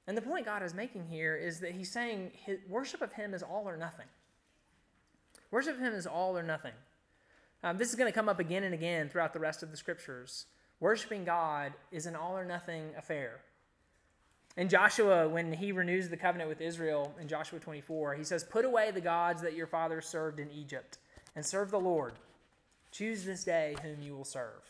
And 0.05 0.17
the 0.17 0.21
point 0.21 0.45
God 0.45 0.62
is 0.62 0.74
making 0.74 1.05
here 1.05 1.38
is 1.38 1.62
that 1.62 1.71
he's 1.71 1.91
saying 1.91 2.31
his, 2.45 2.59
worship 2.67 3.01
of 3.01 3.13
him 3.13 3.33
is 3.33 3.41
all 3.41 3.69
or 3.69 3.77
nothing. 3.77 4.07
Worship 5.50 5.75
of 5.75 5.81
him 5.81 5.93
is 5.93 6.05
all 6.05 6.38
or 6.38 6.43
nothing. 6.43 6.74
Um, 7.63 7.77
this 7.77 7.89
is 7.89 7.95
going 7.95 8.12
to 8.12 8.15
come 8.15 8.27
up 8.27 8.39
again 8.39 8.65
and 8.65 8.74
again 8.74 9.07
throughout 9.07 9.31
the 9.31 9.39
rest 9.39 9.63
of 9.63 9.71
the 9.71 9.77
scriptures. 9.77 10.45
Worshiping 10.79 11.25
God 11.25 11.74
is 11.91 12.05
an 12.05 12.15
all 12.15 12.38
or 12.38 12.45
nothing 12.45 12.91
affair. 12.98 13.41
In 14.57 14.69
Joshua, 14.69 15.27
when 15.27 15.53
he 15.53 15.71
renews 15.71 16.09
the 16.09 16.17
covenant 16.17 16.50
with 16.50 16.62
Israel 16.62 17.13
in 17.19 17.27
Joshua 17.27 17.59
24, 17.59 18.15
he 18.15 18.24
says, 18.24 18.43
Put 18.43 18.65
away 18.65 18.91
the 18.91 19.01
gods 19.01 19.41
that 19.41 19.53
your 19.53 19.67
fathers 19.67 20.05
served 20.05 20.39
in 20.39 20.50
Egypt 20.51 20.98
and 21.36 21.45
serve 21.45 21.71
the 21.71 21.79
Lord. 21.79 22.13
Choose 22.91 23.24
this 23.24 23.43
day 23.43 23.75
whom 23.83 24.01
you 24.01 24.15
will 24.15 24.25
serve. 24.25 24.63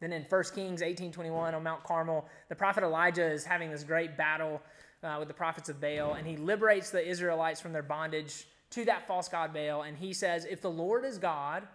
Then 0.00 0.12
in 0.12 0.24
1 0.24 0.54
Kings 0.54 0.82
18:21 0.82 1.54
on 1.54 1.62
Mount 1.62 1.84
Carmel, 1.84 2.26
the 2.48 2.54
prophet 2.54 2.82
Elijah 2.82 3.30
is 3.30 3.44
having 3.44 3.70
this 3.70 3.84
great 3.84 4.16
battle 4.16 4.62
uh, 5.02 5.16
with 5.18 5.28
the 5.28 5.34
prophets 5.34 5.68
of 5.68 5.80
Baal, 5.80 6.14
and 6.14 6.26
he 6.26 6.36
liberates 6.36 6.90
the 6.90 7.06
Israelites 7.06 7.60
from 7.60 7.72
their 7.72 7.82
bondage 7.82 8.46
to 8.70 8.84
that 8.86 9.06
false 9.06 9.28
god 9.28 9.52
Baal, 9.52 9.82
and 9.82 9.96
he 9.96 10.12
says, 10.12 10.46
"If 10.46 10.62
the 10.62 10.70
Lord 10.70 11.04
is 11.04 11.18
God, 11.18 11.66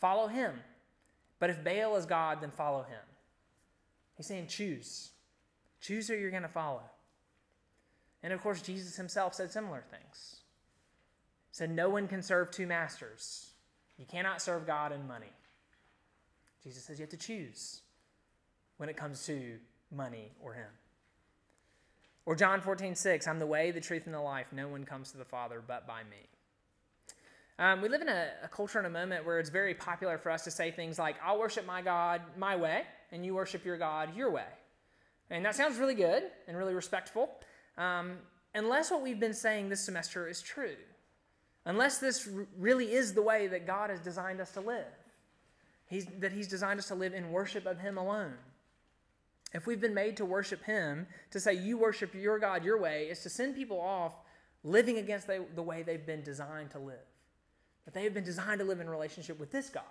follow 0.00 0.28
him. 0.28 0.62
But 1.38 1.50
if 1.50 1.64
Baal 1.64 1.96
is 1.96 2.06
God, 2.06 2.40
then 2.40 2.50
follow 2.50 2.82
him." 2.82 3.04
He's 4.14 4.26
saying, 4.26 4.48
"Choose. 4.48 5.12
Choose 5.80 6.08
who 6.08 6.14
you're 6.14 6.30
going 6.30 6.42
to 6.42 6.48
follow." 6.48 6.90
And 8.22 8.32
of 8.32 8.40
course, 8.40 8.62
Jesus 8.62 8.96
himself 8.96 9.34
said 9.34 9.52
similar 9.52 9.82
things. 9.82 10.42
He 11.50 11.56
said, 11.56 11.70
"No 11.70 11.90
one 11.90 12.08
can 12.08 12.22
serve 12.22 12.50
two 12.50 12.66
masters. 12.66 13.54
You 13.96 14.06
cannot 14.06 14.40
serve 14.40 14.66
God 14.66 14.92
and 14.92 15.06
money." 15.06 15.32
Jesus 16.62 16.84
says 16.84 16.98
you 16.98 17.02
have 17.02 17.10
to 17.10 17.16
choose 17.16 17.82
when 18.78 18.88
it 18.88 18.96
comes 18.96 19.26
to 19.26 19.60
money 19.90 20.34
or 20.40 20.54
him. 20.54 20.78
Or 22.26 22.34
John 22.34 22.62
14, 22.62 22.94
6, 22.94 23.26
I'm 23.26 23.38
the 23.38 23.46
way, 23.46 23.70
the 23.70 23.82
truth, 23.82 24.06
and 24.06 24.14
the 24.14 24.20
life. 24.20 24.50
No 24.50 24.66
one 24.68 24.84
comes 24.84 25.10
to 25.10 25.18
the 25.18 25.26
Father 25.26 25.60
but 25.60 25.86
by 25.86 26.04
me. 26.04 26.30
Um, 27.58 27.80
we 27.80 27.88
live 27.88 28.02
in 28.02 28.08
a, 28.08 28.30
a, 28.42 28.48
culture 28.48 28.80
in 28.80 28.84
a 28.84 28.90
moment 28.90 29.24
where 29.24 29.38
it's 29.38 29.50
very 29.50 29.74
popular 29.74 30.18
for 30.18 30.30
us 30.30 30.42
to 30.42 30.50
say 30.50 30.72
things 30.72 30.98
like, 30.98 31.14
I'll 31.24 31.38
worship 31.38 31.64
my 31.64 31.82
God 31.82 32.20
my 32.36 32.56
way, 32.56 32.82
and 33.12 33.24
you 33.24 33.34
worship 33.34 33.64
your 33.64 33.78
God 33.78 34.16
your 34.16 34.30
way. 34.32 34.46
And 35.30 35.44
that 35.44 35.54
sounds 35.54 35.78
really 35.78 35.94
good 35.94 36.24
and 36.48 36.56
really 36.56 36.74
respectful, 36.74 37.30
um, 37.78 38.18
unless 38.54 38.90
what 38.90 39.02
we've 39.02 39.20
been 39.20 39.34
saying 39.34 39.68
this 39.68 39.84
semester 39.84 40.26
is 40.26 40.42
true. 40.42 40.74
Unless 41.64 41.98
this 41.98 42.28
r- 42.28 42.46
really 42.58 42.92
is 42.92 43.14
the 43.14 43.22
way 43.22 43.46
that 43.46 43.66
God 43.66 43.88
has 43.90 44.00
designed 44.00 44.40
us 44.40 44.50
to 44.52 44.60
live. 44.60 44.84
He's, 45.86 46.06
that 46.18 46.32
He's 46.32 46.48
designed 46.48 46.80
us 46.80 46.88
to 46.88 46.94
live 46.94 47.14
in 47.14 47.30
worship 47.30 47.66
of 47.66 47.78
Him 47.78 47.98
alone. 47.98 48.34
If 49.52 49.66
we've 49.66 49.80
been 49.80 49.94
made 49.94 50.16
to 50.16 50.24
worship 50.24 50.64
Him, 50.64 51.06
to 51.30 51.38
say 51.38 51.54
you 51.54 51.78
worship 51.78 52.14
your 52.14 52.40
God 52.40 52.64
your 52.64 52.80
way, 52.80 53.04
is 53.04 53.20
to 53.20 53.30
send 53.30 53.54
people 53.54 53.80
off 53.80 54.12
living 54.64 54.98
against 54.98 55.28
the 55.28 55.62
way 55.62 55.82
they've 55.82 56.04
been 56.04 56.22
designed 56.22 56.72
to 56.72 56.80
live. 56.80 56.96
That 57.84 57.94
they 57.94 58.04
have 58.04 58.14
been 58.14 58.24
designed 58.24 58.60
to 58.60 58.64
live 58.64 58.80
in 58.80 58.88
relationship 58.88 59.38
with 59.38 59.52
this 59.52 59.68
God. 59.68 59.82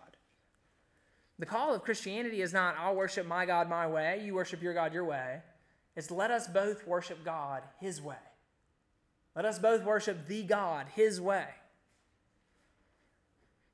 The 1.39 1.45
call 1.45 1.73
of 1.73 1.84
Christianity 1.84 2.41
is 2.41 2.53
not, 2.53 2.75
I'll 2.77 2.95
worship 2.95 3.25
my 3.25 3.45
God 3.45 3.69
my 3.69 3.88
way, 3.88 4.21
you 4.23 4.34
worship 4.34 4.62
your 4.62 4.73
God 4.73 4.93
your 4.93 5.06
way. 5.06 5.41
It's 5.95 6.12
let 6.12 6.32
us 6.32 6.47
both 6.47 6.88
worship 6.88 7.23
God 7.23 7.63
His 7.79 8.01
way. 8.01 8.15
Let 9.36 9.45
us 9.45 9.60
both 9.60 9.84
worship 9.84 10.27
the 10.27 10.43
God 10.43 10.88
His 10.95 11.19
way. 11.19 11.45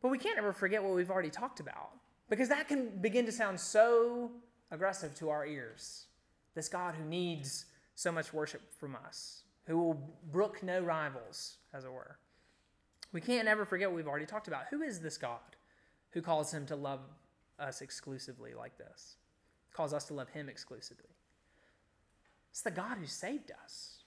But 0.01 0.09
we 0.09 0.17
can't 0.17 0.37
ever 0.37 0.53
forget 0.53 0.83
what 0.83 0.95
we've 0.95 1.11
already 1.11 1.29
talked 1.29 1.59
about. 1.59 1.91
Because 2.29 2.49
that 2.49 2.67
can 2.67 2.89
begin 3.01 3.25
to 3.25 3.31
sound 3.31 3.59
so 3.59 4.31
aggressive 4.71 5.15
to 5.15 5.29
our 5.29 5.45
ears. 5.45 6.05
This 6.55 6.69
God 6.69 6.95
who 6.95 7.03
needs 7.03 7.65
so 7.95 8.11
much 8.11 8.33
worship 8.33 8.61
from 8.79 8.95
us, 8.95 9.43
who 9.65 9.77
will 9.77 10.15
brook 10.31 10.63
no 10.63 10.79
rivals, 10.79 11.57
as 11.73 11.83
it 11.83 11.91
were. 11.91 12.17
We 13.11 13.21
can't 13.21 13.47
ever 13.47 13.65
forget 13.65 13.89
what 13.89 13.95
we've 13.95 14.07
already 14.07 14.25
talked 14.25 14.47
about. 14.47 14.65
Who 14.69 14.81
is 14.81 14.99
this 14.99 15.17
God 15.17 15.39
who 16.11 16.21
calls 16.21 16.53
him 16.53 16.65
to 16.67 16.75
love 16.75 17.01
us 17.57 17.81
exclusively 17.81 18.53
like 18.53 18.77
this? 18.77 19.15
Calls 19.73 19.93
us 19.93 20.05
to 20.05 20.13
love 20.13 20.29
him 20.29 20.49
exclusively. 20.49 21.09
It's 22.51 22.61
the 22.61 22.71
God 22.71 22.97
who 22.97 23.05
saved 23.05 23.51
us, 23.63 24.03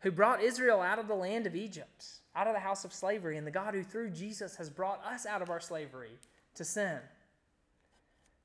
who 0.00 0.10
brought 0.10 0.42
Israel 0.42 0.80
out 0.80 0.98
of 0.98 1.08
the 1.08 1.14
land 1.14 1.46
of 1.46 1.54
Egypt, 1.54 2.06
out 2.34 2.46
of 2.46 2.54
the 2.54 2.60
house 2.60 2.84
of 2.84 2.92
slavery, 2.92 3.36
and 3.36 3.46
the 3.46 3.50
God 3.50 3.74
who 3.74 3.82
through 3.82 4.10
Jesus 4.10 4.56
has 4.56 4.70
brought 4.70 5.04
us 5.04 5.26
out 5.26 5.42
of 5.42 5.50
our 5.50 5.60
slavery 5.60 6.18
to 6.54 6.64
sin. 6.64 6.98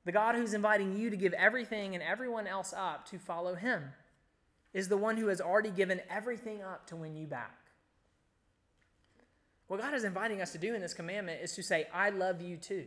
The 0.05 0.11
God 0.11 0.35
who's 0.35 0.53
inviting 0.53 0.97
you 0.97 1.09
to 1.09 1.17
give 1.17 1.33
everything 1.33 1.93
and 1.93 2.03
everyone 2.03 2.47
else 2.47 2.73
up 2.75 3.09
to 3.09 3.19
follow 3.19 3.55
him 3.55 3.83
is 4.73 4.87
the 4.87 4.97
one 4.97 5.17
who 5.17 5.27
has 5.27 5.41
already 5.41 5.71
given 5.71 5.99
everything 6.09 6.61
up 6.61 6.87
to 6.87 6.95
win 6.95 7.15
you 7.17 7.27
back. 7.27 7.66
What 9.67 9.81
God 9.81 9.93
is 9.93 10.03
inviting 10.03 10.41
us 10.41 10.53
to 10.53 10.57
do 10.57 10.73
in 10.73 10.81
this 10.81 10.93
commandment 10.93 11.41
is 11.41 11.53
to 11.55 11.63
say, 11.63 11.87
I 11.93 12.09
love 12.09 12.41
you 12.41 12.57
too. 12.57 12.85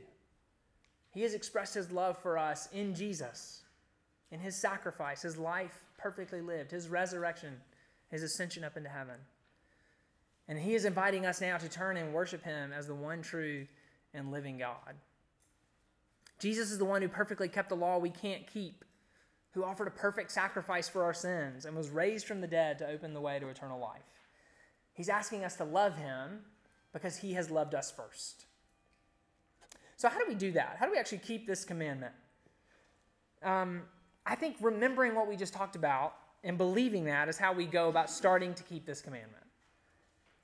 He 1.13 1.23
has 1.23 1.35
expressed 1.35 1.75
his 1.75 1.91
love 1.91 2.17
for 2.19 2.39
us 2.39 2.69
in 2.73 2.95
Jesus, 2.95 3.63
in 4.31 4.41
his 4.41 4.57
sacrifice, 4.57 5.23
his 5.23 5.37
life 5.37 5.81
perfectly 5.99 6.41
lived, 6.41 6.71
his 6.71 6.89
resurrection, 6.89 7.55
his 8.11 8.23
ascension 8.23 8.65
up 8.65 8.77
into 8.77 8.89
heaven. 8.89 9.17
And 10.49 10.59
he 10.59 10.75
is 10.75 10.85
inviting 10.85 11.27
us 11.27 11.41
now 11.41 11.59
to 11.59 11.69
turn 11.69 11.97
and 11.97 12.15
worship 12.15 12.43
him 12.43 12.73
as 12.73 12.87
the 12.87 12.95
one 12.95 13.23
true 13.23 13.67
and 14.15 14.33
living 14.33 14.59
God. 14.59 14.95
Jesus 16.39 16.71
is 16.71 16.79
the 16.79 16.85
one 16.85 17.03
who 17.03 17.09
perfectly 17.09 17.49
kept 17.49 17.69
the 17.69 17.77
law 17.77 17.99
we 17.99 18.11
can't 18.11 18.47
keep, 18.47 18.85
who 19.53 19.65
offered 19.65 19.89
a 19.89 19.93
perfect 19.93 20.33
sacrifice 20.33 20.89
for 20.89 21.05
our 21.05 21.13
sins 21.13 21.67
and 21.67 21.77
was 21.77 21.91
raised 21.91 22.27
from 22.27 22.41
the 22.41 22.47
dead 22.47 22.79
to 22.79 22.89
open 22.89 23.13
the 23.13 23.21
way 23.21 23.39
to 23.39 23.49
eternal 23.49 23.79
life. 23.79 24.01
He's 24.95 25.09
asking 25.09 25.45
us 25.45 25.57
to 25.57 25.65
love 25.65 25.97
him 25.97 26.41
because 26.93 27.17
he 27.17 27.33
has 27.35 27.51
loved 27.51 27.75
us 27.75 27.91
first. 27.91 28.47
So, 29.97 30.09
how 30.09 30.19
do 30.19 30.25
we 30.29 30.35
do 30.35 30.53
that? 30.53 30.77
How 30.79 30.87
do 30.87 30.93
we 30.93 30.99
actually 30.99 31.19
keep 31.19 31.47
this 31.47 31.65
commandment? 31.65 32.15
Um, 33.43 33.83
I 34.27 34.35
think 34.35 34.57
remembering 34.61 35.15
what 35.15 35.29
we 35.29 35.37
just 35.37 35.53
talked 35.53 35.77
about 35.77 36.15
and 36.43 36.57
believing 36.57 37.05
that 37.05 37.29
is 37.29 37.39
how 37.39 37.53
we 37.53 37.67
go 37.67 37.89
about 37.89 38.11
starting 38.11 38.55
to 38.55 38.63
keep 38.63 38.87
this 38.87 39.01
commandment. 39.01 39.45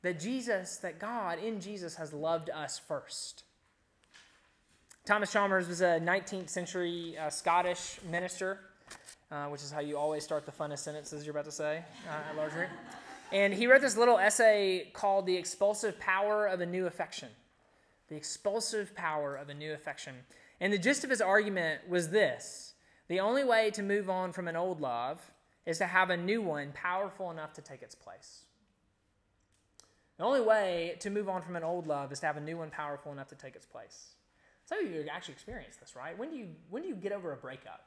That 0.03 0.21
Jesus, 0.21 0.77
that 0.79 0.99
God 0.99 1.39
in 1.39 1.61
Jesus 1.61 1.97
has 1.97 2.13
loved 2.13 2.51
us 2.51 2.79
first. 2.79 3.45
Thomas 5.05 5.33
Chalmers 5.33 5.69
was 5.69 5.81
a 5.81 6.01
19th 6.03 6.51
century 6.51 7.17
uh, 7.17 7.31
Scottish 7.31 7.99
minister, 8.11 8.59
uh, 9.31 9.47
which 9.47 9.63
is 9.63 9.71
how 9.71 9.81
you 9.81 9.97
always 9.97 10.25
start 10.25 10.45
the 10.45 10.53
funnest 10.53 10.81
sentences 10.81 11.25
you're 11.25 11.33
about 11.33 11.45
to 11.45 11.53
say 11.53 11.85
uh, 12.09 12.31
at 12.31 12.37
Large 12.37 12.53
And 13.33 13.53
he 13.53 13.67
wrote 13.67 13.81
this 13.81 13.97
little 13.97 14.19
essay 14.19 14.91
called 14.93 15.27
The 15.27 15.37
Expulsive 15.37 15.99
Power 15.99 16.47
of 16.47 16.61
a 16.61 16.67
New 16.67 16.87
Affection. 16.87 17.29
The 18.09 18.17
expulsive 18.17 18.95
power 18.95 19.35
of 19.35 19.49
a 19.49 19.55
new 19.55 19.73
affection. 19.73 20.15
And 20.61 20.73
the 20.73 20.79
gist 20.79 21.03
of 21.03 21.11
his 21.11 21.21
argument 21.21 21.89
was 21.89 22.11
this 22.11 22.75
The 23.09 23.21
only 23.21 23.45
way 23.45 23.71
to 23.73 23.83
move 23.83 24.09
on 24.09 24.33
from 24.33 24.47
an 24.47 24.57
old 24.57 24.81
love 24.81 25.33
is 25.67 25.79
to 25.79 25.87
have 25.87 26.11
a 26.11 26.17
new 26.17 26.41
one 26.41 26.71
powerful 26.73 27.31
enough 27.31 27.53
to 27.55 27.63
take 27.63 27.83
its 27.83 27.97
place. 27.97 28.45
The 30.19 30.25
only 30.25 30.41
way 30.41 30.97
to 31.01 31.11
move 31.11 31.29
on 31.29 31.43
from 31.43 31.57
an 31.57 31.65
old 31.65 31.87
love 31.87 32.13
is 32.13 32.21
to 32.21 32.27
have 32.27 32.37
a 32.37 32.41
new 32.41 32.57
one 32.57 32.71
powerful 32.71 33.13
enough 33.13 33.29
to 33.29 33.35
take 33.35 33.57
its 33.57 33.67
place. 33.67 34.15
Some 34.65 34.85
of 34.85 34.91
you 34.91 35.05
actually 35.11 35.35
experience 35.35 35.77
this, 35.77 35.95
right? 35.95 36.17
When 36.17 36.31
do 36.31 36.37
you 36.37 36.49
when 36.71 36.83
do 36.83 36.89
you 36.89 36.95
get 36.95 37.13
over 37.13 37.33
a 37.33 37.37
breakup? 37.37 37.85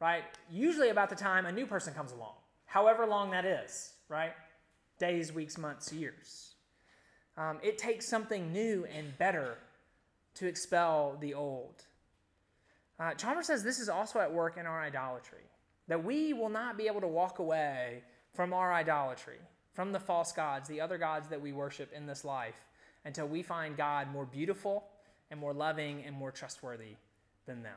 Right? 0.00 0.24
Usually 0.50 0.90
about 0.90 1.10
the 1.10 1.16
time 1.16 1.46
a 1.46 1.52
new 1.52 1.66
person 1.66 1.92
comes 1.92 2.12
along, 2.12 2.34
however 2.66 3.06
long 3.06 3.30
that 3.30 3.44
is, 3.44 3.94
right? 4.08 4.32
Days, 4.98 5.32
weeks, 5.32 5.58
months, 5.58 5.92
years. 5.92 6.54
Um, 7.36 7.58
it 7.62 7.78
takes 7.78 8.08
something 8.08 8.52
new 8.52 8.86
and 8.96 9.16
better 9.18 9.58
to 10.34 10.46
expel 10.46 11.16
the 11.20 11.34
old. 11.34 11.84
Uh, 12.98 13.12
Chalmers 13.14 13.46
says 13.46 13.62
this 13.62 13.78
is 13.78 13.88
also 13.88 14.20
at 14.20 14.32
work 14.32 14.56
in 14.56 14.66
our 14.66 14.80
idolatry, 14.80 15.44
that 15.88 16.02
we 16.02 16.32
will 16.32 16.48
not 16.48 16.78
be 16.78 16.86
able 16.86 17.00
to 17.00 17.06
walk 17.06 17.38
away 17.38 18.02
from 18.32 18.52
our 18.52 18.72
idolatry, 18.72 19.38
from 19.74 19.92
the 19.92 20.00
false 20.00 20.32
gods, 20.32 20.68
the 20.68 20.80
other 20.80 20.96
gods 20.96 21.28
that 21.28 21.40
we 21.40 21.52
worship 21.52 21.92
in 21.92 22.06
this 22.06 22.24
life, 22.24 22.54
until 23.04 23.26
we 23.26 23.42
find 23.42 23.76
God 23.76 24.10
more 24.10 24.24
beautiful 24.24 24.84
and 25.30 25.38
more 25.38 25.52
loving 25.52 26.04
and 26.06 26.16
more 26.16 26.30
trustworthy 26.30 26.96
than 27.46 27.62
them. 27.62 27.76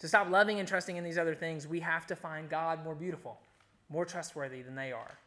To 0.00 0.08
stop 0.08 0.30
loving 0.30 0.58
and 0.58 0.68
trusting 0.68 0.96
in 0.96 1.04
these 1.04 1.18
other 1.18 1.34
things, 1.34 1.66
we 1.66 1.80
have 1.80 2.06
to 2.06 2.16
find 2.16 2.48
God 2.48 2.84
more 2.84 2.94
beautiful, 2.94 3.38
more 3.90 4.04
trustworthy 4.04 4.62
than 4.62 4.74
they 4.74 4.92
are. 4.92 5.18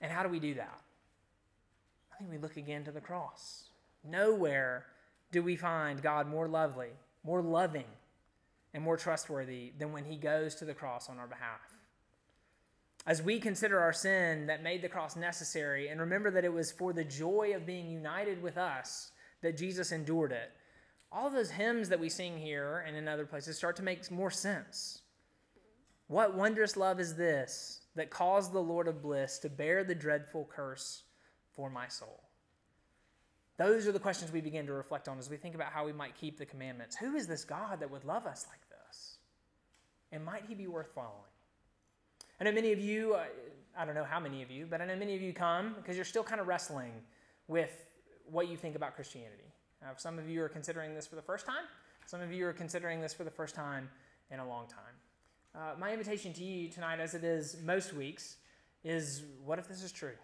And 0.00 0.10
how 0.10 0.22
do 0.22 0.28
we 0.28 0.40
do 0.40 0.54
that? 0.54 0.80
I 2.12 2.18
think 2.18 2.30
we 2.30 2.38
look 2.38 2.56
again 2.56 2.84
to 2.84 2.92
the 2.92 3.00
cross. 3.00 3.64
Nowhere 4.04 4.86
do 5.30 5.42
we 5.42 5.56
find 5.56 6.02
God 6.02 6.28
more 6.28 6.48
lovely, 6.48 6.90
more 7.24 7.40
loving, 7.40 7.86
and 8.74 8.82
more 8.82 8.96
trustworthy 8.96 9.72
than 9.78 9.92
when 9.92 10.04
he 10.04 10.16
goes 10.16 10.54
to 10.56 10.64
the 10.64 10.74
cross 10.74 11.08
on 11.08 11.18
our 11.18 11.26
behalf. 11.26 11.60
As 13.06 13.20
we 13.20 13.40
consider 13.40 13.80
our 13.80 13.92
sin 13.92 14.46
that 14.46 14.62
made 14.62 14.82
the 14.82 14.88
cross 14.88 15.16
necessary, 15.16 15.88
and 15.88 16.00
remember 16.00 16.30
that 16.30 16.44
it 16.44 16.52
was 16.52 16.70
for 16.70 16.92
the 16.92 17.04
joy 17.04 17.52
of 17.54 17.66
being 17.66 17.90
united 17.90 18.42
with 18.42 18.56
us 18.56 19.10
that 19.42 19.56
Jesus 19.56 19.92
endured 19.92 20.32
it, 20.32 20.52
all 21.10 21.26
of 21.26 21.32
those 21.32 21.50
hymns 21.50 21.88
that 21.90 22.00
we 22.00 22.08
sing 22.08 22.38
here 22.38 22.84
and 22.86 22.96
in 22.96 23.08
other 23.08 23.26
places 23.26 23.56
start 23.56 23.76
to 23.76 23.82
make 23.82 24.10
more 24.10 24.30
sense. 24.30 25.01
What 26.12 26.34
wondrous 26.34 26.76
love 26.76 27.00
is 27.00 27.14
this 27.14 27.80
that 27.94 28.10
caused 28.10 28.52
the 28.52 28.60
Lord 28.60 28.86
of 28.86 29.00
bliss 29.00 29.38
to 29.38 29.48
bear 29.48 29.82
the 29.82 29.94
dreadful 29.94 30.46
curse 30.54 31.04
for 31.56 31.70
my 31.70 31.88
soul? 31.88 32.20
Those 33.56 33.86
are 33.86 33.92
the 33.92 33.98
questions 33.98 34.30
we 34.30 34.42
begin 34.42 34.66
to 34.66 34.74
reflect 34.74 35.08
on 35.08 35.18
as 35.18 35.30
we 35.30 35.38
think 35.38 35.54
about 35.54 35.72
how 35.72 35.86
we 35.86 35.92
might 35.94 36.14
keep 36.14 36.36
the 36.36 36.44
commandments. 36.44 36.96
Who 36.96 37.14
is 37.14 37.26
this 37.26 37.44
God 37.44 37.80
that 37.80 37.90
would 37.90 38.04
love 38.04 38.26
us 38.26 38.44
like 38.50 38.60
this? 38.68 39.16
And 40.12 40.22
might 40.22 40.44
he 40.46 40.54
be 40.54 40.66
worth 40.66 40.90
following? 40.94 41.14
I 42.38 42.44
know 42.44 42.52
many 42.52 42.72
of 42.72 42.78
you, 42.78 43.14
uh, 43.14 43.24
I 43.74 43.86
don't 43.86 43.94
know 43.94 44.04
how 44.04 44.20
many 44.20 44.42
of 44.42 44.50
you, 44.50 44.66
but 44.68 44.82
I 44.82 44.84
know 44.84 44.96
many 44.96 45.16
of 45.16 45.22
you 45.22 45.32
come 45.32 45.76
because 45.78 45.96
you're 45.96 46.04
still 46.04 46.24
kind 46.24 46.42
of 46.42 46.46
wrestling 46.46 46.92
with 47.48 47.86
what 48.30 48.48
you 48.48 48.58
think 48.58 48.76
about 48.76 48.96
Christianity. 48.96 49.50
Uh, 49.82 49.94
some 49.96 50.18
of 50.18 50.28
you 50.28 50.42
are 50.42 50.50
considering 50.50 50.94
this 50.94 51.06
for 51.06 51.16
the 51.16 51.22
first 51.22 51.46
time. 51.46 51.64
Some 52.04 52.20
of 52.20 52.30
you 52.34 52.46
are 52.46 52.52
considering 52.52 53.00
this 53.00 53.14
for 53.14 53.24
the 53.24 53.30
first 53.30 53.54
time 53.54 53.88
in 54.30 54.40
a 54.40 54.46
long 54.46 54.66
time. 54.66 54.91
Uh, 55.54 55.74
my 55.78 55.92
invitation 55.92 56.32
to 56.32 56.42
you 56.42 56.68
tonight, 56.68 56.98
as 56.98 57.14
it 57.14 57.24
is 57.24 57.56
most 57.62 57.92
weeks, 57.92 58.36
is 58.84 59.22
what 59.44 59.58
if 59.58 59.68
this 59.68 59.82
is 59.82 59.92
true? 59.92 60.14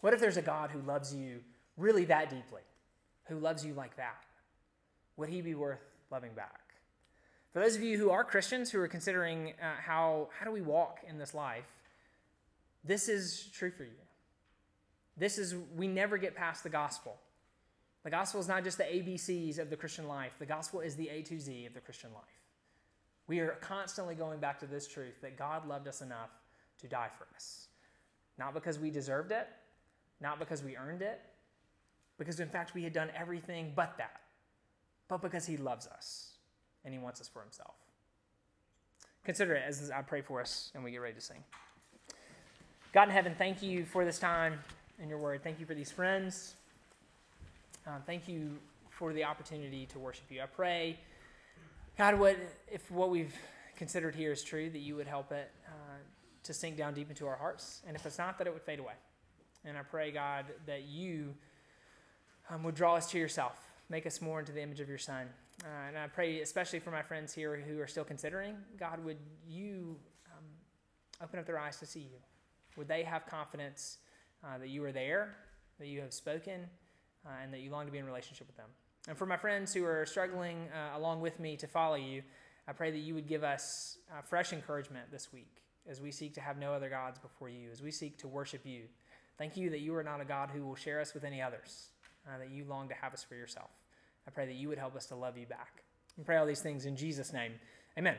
What 0.00 0.14
if 0.14 0.20
there's 0.20 0.36
a 0.36 0.42
God 0.42 0.70
who 0.70 0.80
loves 0.82 1.14
you 1.14 1.40
really 1.76 2.04
that 2.04 2.30
deeply, 2.30 2.62
who 3.24 3.38
loves 3.38 3.64
you 3.66 3.74
like 3.74 3.96
that? 3.96 4.24
Would 5.16 5.28
he 5.28 5.40
be 5.40 5.56
worth 5.56 5.82
loving 6.12 6.32
back? 6.34 6.60
For 7.52 7.58
those 7.58 7.74
of 7.74 7.82
you 7.82 7.98
who 7.98 8.10
are 8.10 8.22
Christians 8.22 8.70
who 8.70 8.78
are 8.80 8.88
considering 8.88 9.54
uh, 9.60 9.74
how, 9.84 10.28
how 10.38 10.46
do 10.46 10.52
we 10.52 10.60
walk 10.60 11.00
in 11.08 11.18
this 11.18 11.34
life, 11.34 11.66
this 12.84 13.08
is 13.08 13.48
true 13.52 13.72
for 13.72 13.82
you. 13.82 13.90
This 15.16 15.38
is, 15.38 15.56
we 15.76 15.88
never 15.88 16.18
get 16.18 16.36
past 16.36 16.62
the 16.62 16.70
gospel. 16.70 17.16
The 18.04 18.10
gospel 18.10 18.40
is 18.40 18.46
not 18.46 18.62
just 18.62 18.78
the 18.78 18.84
ABCs 18.84 19.58
of 19.58 19.70
the 19.70 19.76
Christian 19.76 20.06
life, 20.06 20.32
the 20.38 20.46
gospel 20.46 20.80
is 20.80 20.94
the 20.94 21.08
A 21.08 21.22
to 21.22 21.40
Z 21.40 21.66
of 21.66 21.74
the 21.74 21.80
Christian 21.80 22.10
life. 22.14 22.37
We 23.28 23.40
are 23.40 23.58
constantly 23.60 24.14
going 24.14 24.40
back 24.40 24.58
to 24.60 24.66
this 24.66 24.88
truth 24.88 25.20
that 25.20 25.36
God 25.36 25.68
loved 25.68 25.86
us 25.86 26.00
enough 26.00 26.30
to 26.80 26.88
die 26.88 27.10
for 27.16 27.26
us. 27.34 27.68
Not 28.38 28.54
because 28.54 28.78
we 28.78 28.90
deserved 28.90 29.32
it, 29.32 29.48
not 30.20 30.38
because 30.38 30.62
we 30.62 30.76
earned 30.76 31.02
it, 31.02 31.20
because 32.18 32.40
in 32.40 32.48
fact 32.48 32.74
we 32.74 32.82
had 32.82 32.92
done 32.92 33.10
everything 33.14 33.72
but 33.76 33.96
that, 33.98 34.22
but 35.08 35.20
because 35.20 35.46
He 35.46 35.56
loves 35.56 35.86
us 35.86 36.32
and 36.84 36.94
He 36.94 36.98
wants 36.98 37.20
us 37.20 37.28
for 37.28 37.42
Himself. 37.42 37.74
Consider 39.24 39.54
it 39.54 39.64
as 39.66 39.90
I 39.90 40.00
pray 40.02 40.22
for 40.22 40.40
us 40.40 40.70
and 40.74 40.82
we 40.82 40.90
get 40.90 40.98
ready 40.98 41.14
to 41.14 41.20
sing. 41.20 41.44
God 42.92 43.04
in 43.04 43.10
heaven, 43.10 43.34
thank 43.36 43.62
you 43.62 43.84
for 43.84 44.04
this 44.04 44.18
time 44.18 44.58
in 44.98 45.08
your 45.08 45.18
word. 45.18 45.42
Thank 45.42 45.60
you 45.60 45.66
for 45.66 45.74
these 45.74 45.92
friends. 45.92 46.54
Uh, 47.86 47.98
thank 48.06 48.26
you 48.26 48.56
for 48.90 49.12
the 49.12 49.24
opportunity 49.24 49.86
to 49.86 49.98
worship 49.98 50.24
you. 50.30 50.40
I 50.40 50.46
pray, 50.46 50.98
God, 51.98 52.16
what 52.16 52.36
if 52.70 52.88
what 52.92 53.10
we've 53.10 53.34
considered 53.76 54.14
here 54.14 54.30
is 54.30 54.44
true, 54.44 54.70
that 54.70 54.78
you 54.78 54.94
would 54.94 55.08
help 55.08 55.32
it 55.32 55.50
uh, 55.66 55.96
to 56.44 56.54
sink 56.54 56.76
down 56.76 56.94
deep 56.94 57.10
into 57.10 57.26
our 57.26 57.34
hearts, 57.34 57.82
and 57.88 57.96
if 57.96 58.06
it's 58.06 58.18
not, 58.18 58.38
that 58.38 58.46
it 58.46 58.52
would 58.52 58.62
fade 58.62 58.78
away. 58.78 58.92
And 59.64 59.76
I 59.76 59.82
pray, 59.82 60.12
God, 60.12 60.44
that 60.66 60.84
you 60.84 61.34
um, 62.50 62.62
would 62.62 62.76
draw 62.76 62.94
us 62.94 63.10
to 63.10 63.18
yourself, 63.18 63.58
make 63.88 64.06
us 64.06 64.22
more 64.22 64.38
into 64.38 64.52
the 64.52 64.62
image 64.62 64.78
of 64.78 64.88
your 64.88 64.96
Son. 64.96 65.26
Uh, 65.64 65.88
and 65.88 65.98
I 65.98 66.06
pray, 66.06 66.40
especially 66.40 66.78
for 66.78 66.92
my 66.92 67.02
friends 67.02 67.34
here 67.34 67.56
who 67.56 67.80
are 67.80 67.88
still 67.88 68.04
considering, 68.04 68.54
God, 68.78 69.04
would 69.04 69.18
you 69.48 69.96
um, 70.36 70.44
open 71.20 71.40
up 71.40 71.46
their 71.46 71.58
eyes 71.58 71.78
to 71.78 71.86
see 71.86 72.00
you? 72.00 72.18
Would 72.76 72.86
they 72.86 73.02
have 73.02 73.26
confidence 73.26 73.98
uh, 74.44 74.56
that 74.58 74.68
you 74.68 74.84
are 74.84 74.92
there, 74.92 75.34
that 75.80 75.88
you 75.88 76.00
have 76.00 76.12
spoken? 76.12 76.68
uh, 77.26 77.42
and 77.42 77.52
that 77.52 77.60
you 77.60 77.70
long 77.70 77.86
to 77.86 77.92
be 77.92 77.98
in 77.98 78.06
relationship 78.06 78.46
with 78.46 78.56
them. 78.56 78.68
And 79.08 79.16
for 79.16 79.24
my 79.24 79.38
friends 79.38 79.72
who 79.72 79.86
are 79.86 80.04
struggling 80.04 80.68
uh, 80.68 80.98
along 80.98 81.22
with 81.22 81.40
me 81.40 81.56
to 81.56 81.66
follow 81.66 81.94
you, 81.94 82.22
I 82.68 82.72
pray 82.72 82.90
that 82.90 82.98
you 82.98 83.14
would 83.14 83.26
give 83.26 83.42
us 83.42 83.96
uh, 84.12 84.20
fresh 84.20 84.52
encouragement 84.52 85.10
this 85.10 85.32
week 85.32 85.62
as 85.88 85.98
we 85.98 86.12
seek 86.12 86.34
to 86.34 86.42
have 86.42 86.58
no 86.58 86.74
other 86.74 86.90
gods 86.90 87.18
before 87.18 87.48
you, 87.48 87.70
as 87.72 87.82
we 87.82 87.90
seek 87.90 88.18
to 88.18 88.28
worship 88.28 88.66
you. 88.66 88.82
Thank 89.38 89.56
you 89.56 89.70
that 89.70 89.80
you 89.80 89.94
are 89.96 90.02
not 90.02 90.20
a 90.20 90.26
God 90.26 90.50
who 90.52 90.66
will 90.66 90.76
share 90.76 91.00
us 91.00 91.14
with 91.14 91.24
any 91.24 91.40
others, 91.40 91.88
uh, 92.28 92.36
that 92.38 92.50
you 92.50 92.66
long 92.66 92.88
to 92.88 92.94
have 92.94 93.14
us 93.14 93.24
for 93.24 93.34
yourself. 93.34 93.70
I 94.26 94.30
pray 94.30 94.44
that 94.44 94.56
you 94.56 94.68
would 94.68 94.78
help 94.78 94.94
us 94.94 95.06
to 95.06 95.14
love 95.14 95.38
you 95.38 95.46
back. 95.46 95.84
And 96.18 96.26
pray 96.26 96.36
all 96.36 96.46
these 96.46 96.60
things 96.60 96.84
in 96.84 96.94
Jesus' 96.94 97.32
name. 97.32 97.52
Amen. 97.96 98.16